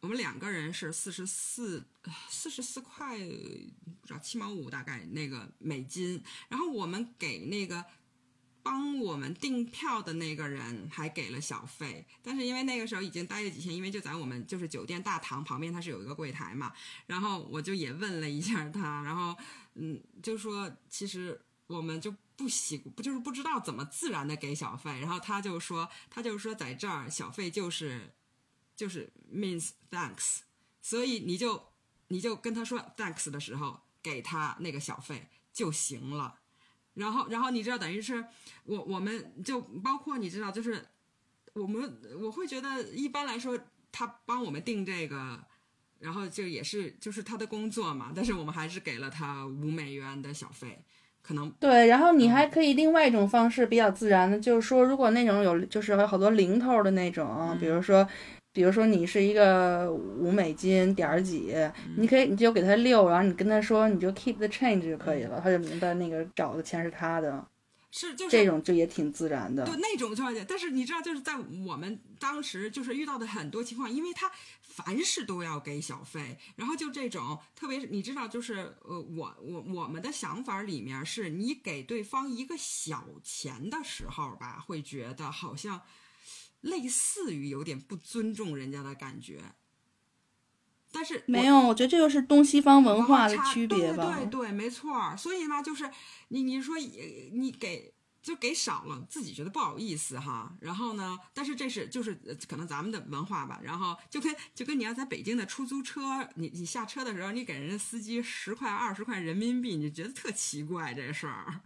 [0.00, 1.84] 我们两个人是四十四
[2.28, 7.84] 四十四块不知道七毛五大概那个美金，然后我们给那个。
[8.66, 16.72] 帮我们订票的那个人还给了小费，但是因为那个时候已经待了几天，因为就在我们就是酒店大堂旁边，它是有一个柜台嘛，
[17.06, 19.36] 然后我就也问了一下他，然后
[19.74, 28.14] 嗯，就说其实我们就不习不就是不知道怎么自然的给小费，然后他就说他就说在这儿小费就是
[28.76, 30.40] 就是 means thanks，
[30.82, 31.70] 所以你就
[32.08, 36.40] 你就跟他说 thanks 的时候给他那个小费就行了。
[36.94, 38.24] 然后，然后你知道，等于是
[38.62, 40.86] 我，我们就包括你知道，就是
[41.52, 43.58] 我们我会觉得一般来说，
[43.90, 45.44] 他帮我们订这个
[45.98, 50.84] 然后就也是就是他的工作嘛，但是我们还是给了他五美元的小费，
[51.26, 58.06] 可能对，然后你还可以另外一种方式比较自然的，就是说，如果那种有就是有好多零头的那种，比如说，
[58.52, 61.54] 比如说你是一个五美金点儿几，
[61.96, 67.42] 你可以你就给他六，然后你跟他说你就 keep the change 就可以了，他就明白那个找的钱是他的。
[67.96, 74.28] 是就是这种就也挺自然的，对那种就但是你知道，就是在我们当时就是遇到的很多情况，因为他
[74.60, 85.80] 凡事都要给小费，然后就这种，特别是你知道，就是呃，我我我们的想法里面是你给对方一个小钱的时候吧，会觉得好像
[86.62, 89.40] 类似于有点不尊重人家的感觉。
[90.94, 94.14] 但是没有，我觉得这就是东西方文化的区别吧。
[94.16, 95.12] 对对对，没错。
[95.18, 95.90] 所以嘛，就是
[96.28, 96.76] 你你说
[97.32, 97.92] 你给
[98.22, 100.54] 就给少了，自己觉得不好意思哈。
[100.60, 102.14] 然后呢，但是这是就是
[102.48, 103.58] 可能咱们的文化吧。
[103.60, 106.00] 然后就跟就跟你要在北京的出租车，
[106.36, 111.60] 你你下车的时候，你给人家司机十块二十块人民币，你就觉得特奇怪这事儿。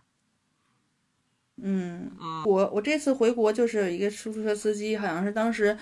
[1.61, 2.11] 嗯
[2.47, 5.79] 我我这次回国就是一个出租车司机，好像是当时。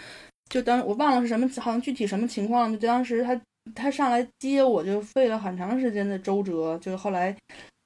[0.48, 2.72] 就当我忘了是什么，好像具体什么情况。
[2.72, 3.40] 就当时他
[3.74, 6.78] 他上来接我，就费了很长时间的周折。
[6.78, 7.36] 就是后来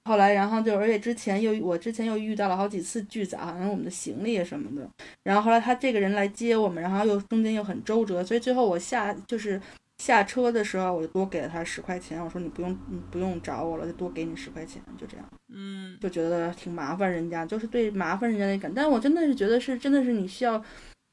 [0.04, 4.86] 后来，然后就而且之前又我之前又遇到了好几次拒载，好像我们的行李什么的。
[5.22, 9.58] 然后后来他这个人来接我们，然后又中间又很周折，所以最后我下就是
[9.98, 12.22] 下车的时候，我就多给了他十块钱。
[12.22, 15.26] 我说你不用你不用找我了，就多给你十块钱，就这样。
[15.52, 18.70] 嗯，就觉得挺麻烦人家，就是对麻烦人家那感。
[18.74, 20.62] 但我真的是觉得是真的是你需要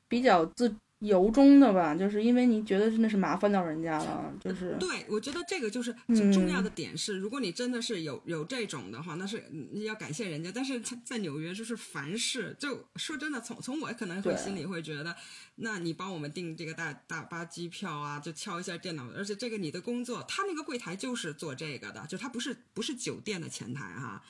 [0.10, 0.76] 比较自。
[1.00, 5.96] 由衷的吧，就是因为你觉得真的是麻烦到人家了，就是对我觉得这个就是
[6.34, 10.52] 重要的点是，如果你真的是有有这种的话，那是你要感谢人家。
[10.52, 15.16] 但是在纽约，就是凡事就说真的，从从我可能会心里会觉得，
[15.58, 24.24] 那你帮我们订这个大大巴机票啊，就敲一下电脑，而且这个你的工作，他那个柜台就是做这个的，就他不是不是酒店的前台哈。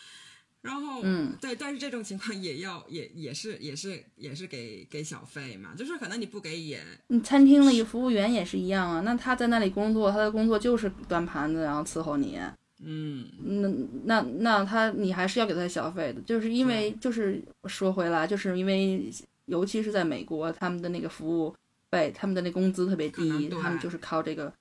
[0.61, 12.37] 然后，嗯，对，但是这种情况也要也也是也是也是给给小费嘛，就是可能你不给也，你餐厅的一个服务员也是一样啊，那他在那里工作，他的工作就是端盘子然后伺候你，
[12.83, 13.69] 嗯，那
[14.03, 19.09] 那那他你还是要给他小费的，就是因为就是说回来，就是因为
[19.45, 21.55] 尤其是在美国，他们的那个服务
[21.91, 24.51] 费，他们的那工资特别低，他们就是靠这个。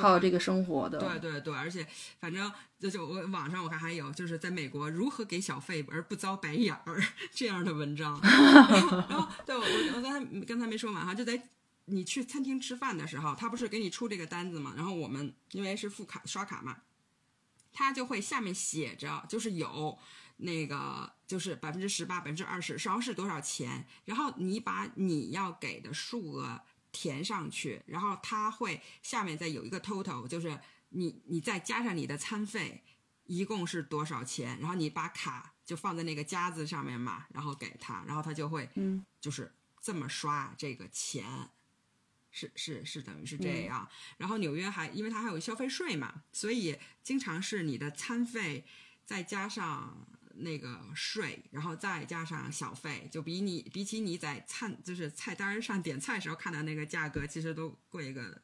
[0.00, 1.86] 靠这个生活的，对对对，而且
[2.20, 8.18] 反正就是我网上我看还有就是在美国如何给小费而不遭白眼儿这样的文章。
[8.22, 9.62] 然后对我
[9.96, 11.48] 我刚才刚才没说完哈，就在
[11.86, 14.74] 你去餐厅吃饭的时候，他不是给你出这个单子嘛？
[14.76, 16.78] 然后我们因为是付卡刷卡嘛，
[17.72, 19.98] 他就会下面写着就是有
[20.38, 23.86] 那个就是百分之十八、百分之二十，然后是多少钱？
[24.04, 26.60] 然后你把你要给的数额。
[26.98, 32.82] 填上去，然后它会下面再有一个 total，就是你你再加上你的餐费，
[33.24, 34.58] 一共是多少钱？
[34.60, 41.50] 然后你把卡就放在那个夹子上面嘛，然后给他，然后他就会嗯，就是这么刷这个钱，
[42.30, 43.86] 是是是等于是这样。
[44.16, 48.64] 然后纽约还因为它还有消费税嘛，所以经常是你的餐费
[49.04, 50.06] 再加上。
[50.38, 58.40] 那个税，然后再加上小费，就比你比起你在餐就是菜单上点菜时候看到那个价格，其实都贵个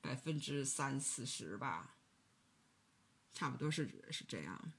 [0.00, 1.96] 百分之三四十吧，
[3.32, 4.72] 差不多是是这样。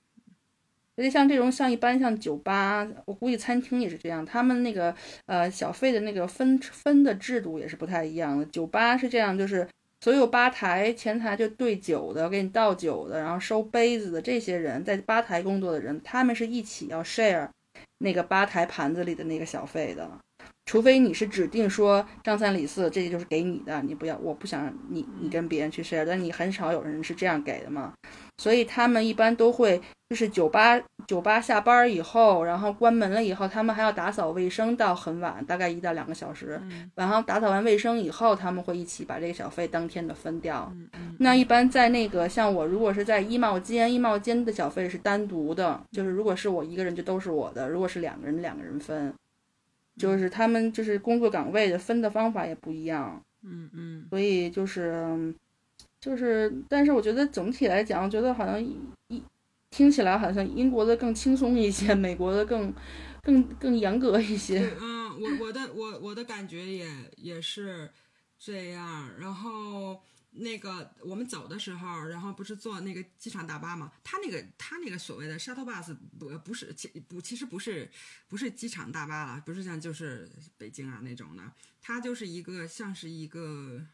[0.95, 4.95] 而且像这种像一般像酒吧，我估计餐厅也是这样，他们那个
[5.25, 8.45] 呃小费的那个分分的制度也是不太一样的。
[8.45, 9.67] 酒吧是这样，就是。
[10.03, 17.47] 所有吧台前台就兑酒的，给你倒酒的，然后收杯子的这些人，在吧台工作的人，他们是一起要 share
[17.99, 20.11] 那个吧台盘子里的那个小费的。
[20.65, 27.93] 除非你是指定说张三李四，这些就是给你的，你不要，我不想你你跟别人去 share，但你很少有人是这样给的嘛。
[28.37, 29.79] 所以他们一般都会，
[30.09, 36.59] 就是酒吧酒吧下班以后，然后关门了以后，他们还要打扫卫生到很晚，大概一到两个小时。
[36.95, 40.73] 然后打扫完卫生以后，他们会一起把这个小费当天的分掉。
[41.19, 49.13] 那一般在那个像我，如果是在衣帽间，衣帽间的小费是单独的，就是如果是我一个人就都是我的，如果是两个人两个人分。
[49.97, 55.33] 就是他们就是工作岗位的分的方法也不一样，嗯嗯，所以就是
[55.99, 59.23] 就是，但是我觉得总体来讲，我觉得好像一
[59.69, 62.73] 听起来好像英国的更轻松一些，美国的更
[63.21, 64.59] 更更严格一些。
[64.81, 66.87] 嗯，我我的我我的感觉也
[67.17, 67.89] 也是
[68.37, 69.99] 这样，然后。
[70.35, 73.91] 那个我们走的时候，然后不是坐那个机场大巴嘛？
[74.03, 77.89] 他那个他那个所谓的 shuttle bus 不不是其不其实不是
[78.27, 83.85] 不是机场大巴了，不是像就是北京啊那种的，它就是一个像是一个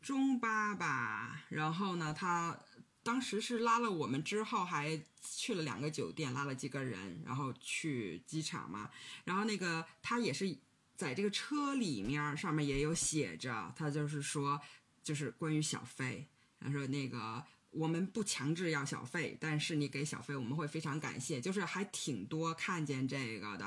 [0.00, 1.44] 中巴吧。
[1.50, 2.58] 然后呢，他
[3.02, 8.90] 当时是拉了我们之后，还去了两个酒店，拉了几个人，然后去机场嘛。
[9.24, 10.56] 然后那个他也是
[10.96, 14.60] 在这个车里面，上面也有写着，他就是说，
[15.08, 16.26] 就是关于小费，
[16.60, 17.42] 他说那个。
[17.70, 21.38] 我们不强制要小费，但是你给小费，我们会非常感谢。
[21.38, 23.66] 就是还挺多看见这个的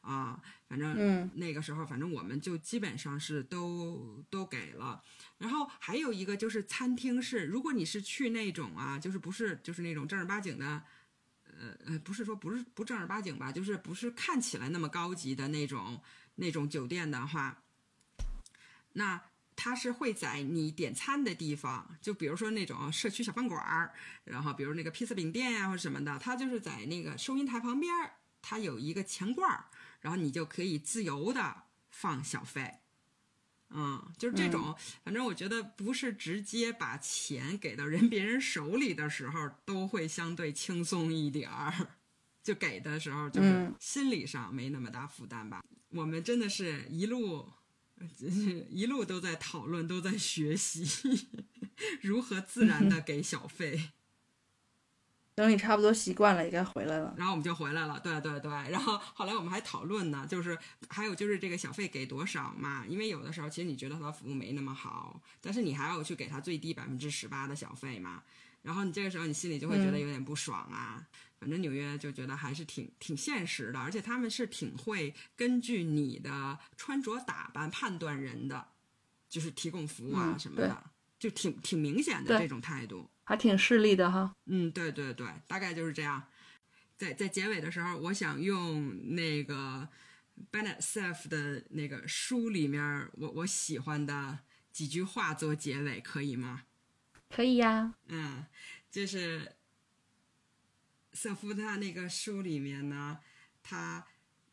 [0.00, 5.00] 啊，反正那个时候，反正我们就基本上是都都给了。
[5.38, 10.82] 然后还有一个就是餐厅是，如果你是去那种啊，就是不是就是那种正儿八经的，
[11.44, 16.02] 呃呃，不是说不是不正儿八经吧，就是不是看起来那么高级的那种
[16.34, 17.62] 那种酒店的话，
[18.94, 19.22] 那。
[19.60, 27.92] 他是会在你点餐的地方，就比如说那种社区小饭馆儿，然后比如那个披萨饼店呀或者什么的，它就是在那个收银台旁边，
[28.40, 29.64] 它有一个钱罐儿，
[30.00, 32.78] 然后你就可以自由的放小费，
[33.70, 41.88] 嗯，就是这种，反正我觉得不是直接把钱给到人 别人手里的时候，都会相对轻松一点儿，
[42.44, 45.64] 就给的时候就是心理上没那么大负担吧。
[45.88, 47.50] 我们真的是一路。
[48.70, 51.28] 一路都在讨论，都在学习
[52.02, 53.90] 如何自然的给小费。
[55.34, 57.14] 等你差不多习惯了，也该回来了。
[57.16, 58.50] 然后我们就回来了，对对对。
[58.50, 60.58] 然后后来我们还讨论呢，就是
[60.88, 62.84] 还有就是这个小费给多少嘛？
[62.88, 68.24] 因为有的时候其实你觉得他的服务没那么好，但是你还要去给他最低百分之十八的小费嘛。
[68.62, 71.06] 然后你这个时候你心里就会觉得有点不爽啊。
[71.40, 78.68] 反正纽约就觉得还是挺挺现实的，而且他们是挺会根据你的穿着打扮判断人的，
[79.28, 84.34] 就是提供服务啊什么的，就挺挺明显的这种态度，还挺势利的哈。
[84.46, 86.22] 嗯，对对对，大概就是这样。
[86.96, 89.88] 在在结尾的时候，我想用那个
[90.50, 94.40] Bennett Cerf 的那个书里面我我喜欢的
[94.72, 96.64] 几句话做结尾，可以吗？
[97.30, 97.94] 可以呀。
[98.08, 98.44] 嗯，
[98.90, 99.52] 就是。
[101.20, 103.18] 瑟夫他那个书里面呢，
[103.60, 104.06] 他，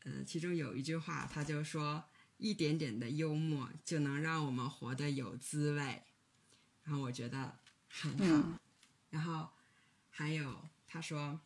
[0.04, 2.06] 呃，其中有一句话，他就说
[2.38, 6.02] ：“一点点的幽默就能让我们活得有滋味。”
[6.84, 8.60] 然后我觉得很好。
[9.12, 9.52] 然后
[10.10, 11.40] 还有他说：“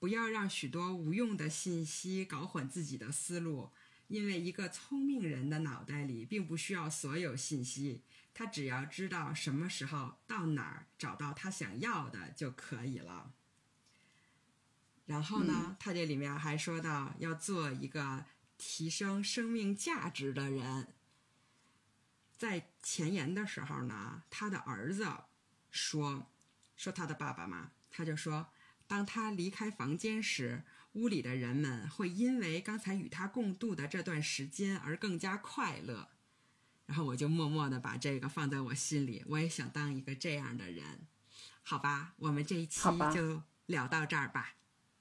[0.00, 3.70] 不要让许多无用的信息搞混自己的思路，
[4.08, 8.02] 因为一个聪明人的脑袋里并不需要所有信息，
[8.34, 13.34] 他只要知道什么时候到哪儿找到他想要的就可以了。”
[15.10, 18.24] 然后呢，他这里面还说到要做一个
[18.56, 20.94] 提升生命价值的人。
[22.38, 25.04] 在前言的时候呢，他的儿子
[25.68, 26.28] 说
[26.76, 28.52] 说他的爸爸嘛，他就说，
[28.86, 30.62] 当他离开房间时，
[30.92, 36.10] 屋里的人们会因为刚才与他共度的这段时间而更加快乐。
[36.86, 41.08] 然后我就默默的把这个放在我心里，我也想当一个这样的人。
[41.64, 42.80] 好吧，我们这一期
[43.12, 44.54] 就聊到这儿吧。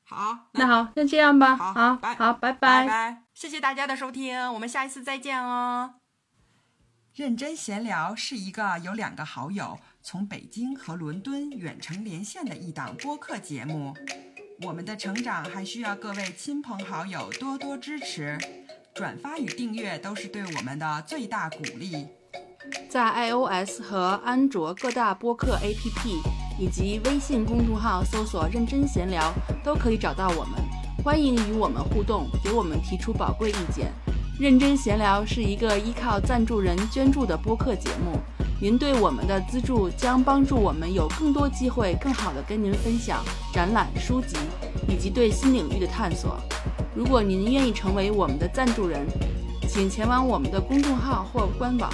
[0.09, 1.55] 好，那好，那这样吧。
[1.55, 5.93] 好，好，好，拜拜，拜拜，谢谢大家的收听，我们下一次再见哦。
[7.13, 13.93] 认真闲聊是一个有两个好友从北京和伦敦远程连线的一档播客节目。
[14.63, 18.35] 我们的成长还需要各位亲朋好友多多支持，
[18.95, 22.07] 转发与订阅都是对我们的最大鼓励。
[22.89, 26.38] 在 iOS 和安卓各大播客 APP。
[26.59, 29.33] 以及微信公众号搜索“认真闲聊”
[29.63, 30.59] 都可以找到我们，
[31.01, 33.93] 欢迎与我们互动，给我们提出宝贵意见。
[34.37, 38.19] 认真闲聊是一个依靠赞助人捐助的播客节目，
[38.59, 43.23] 您对我们的资助将帮助我们有更多机会，更好的跟您分享
[43.53, 44.35] 展览、书籍
[44.89, 46.37] 以及对新领域的探索。
[46.93, 49.07] 如果您愿意成为我们的赞助人，
[49.65, 51.89] 请前往我们的公众号或官网，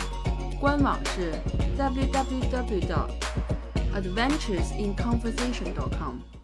[0.59, 1.33] 官网是
[1.77, 3.54] www.
[3.95, 6.34] adventuresinconversation.com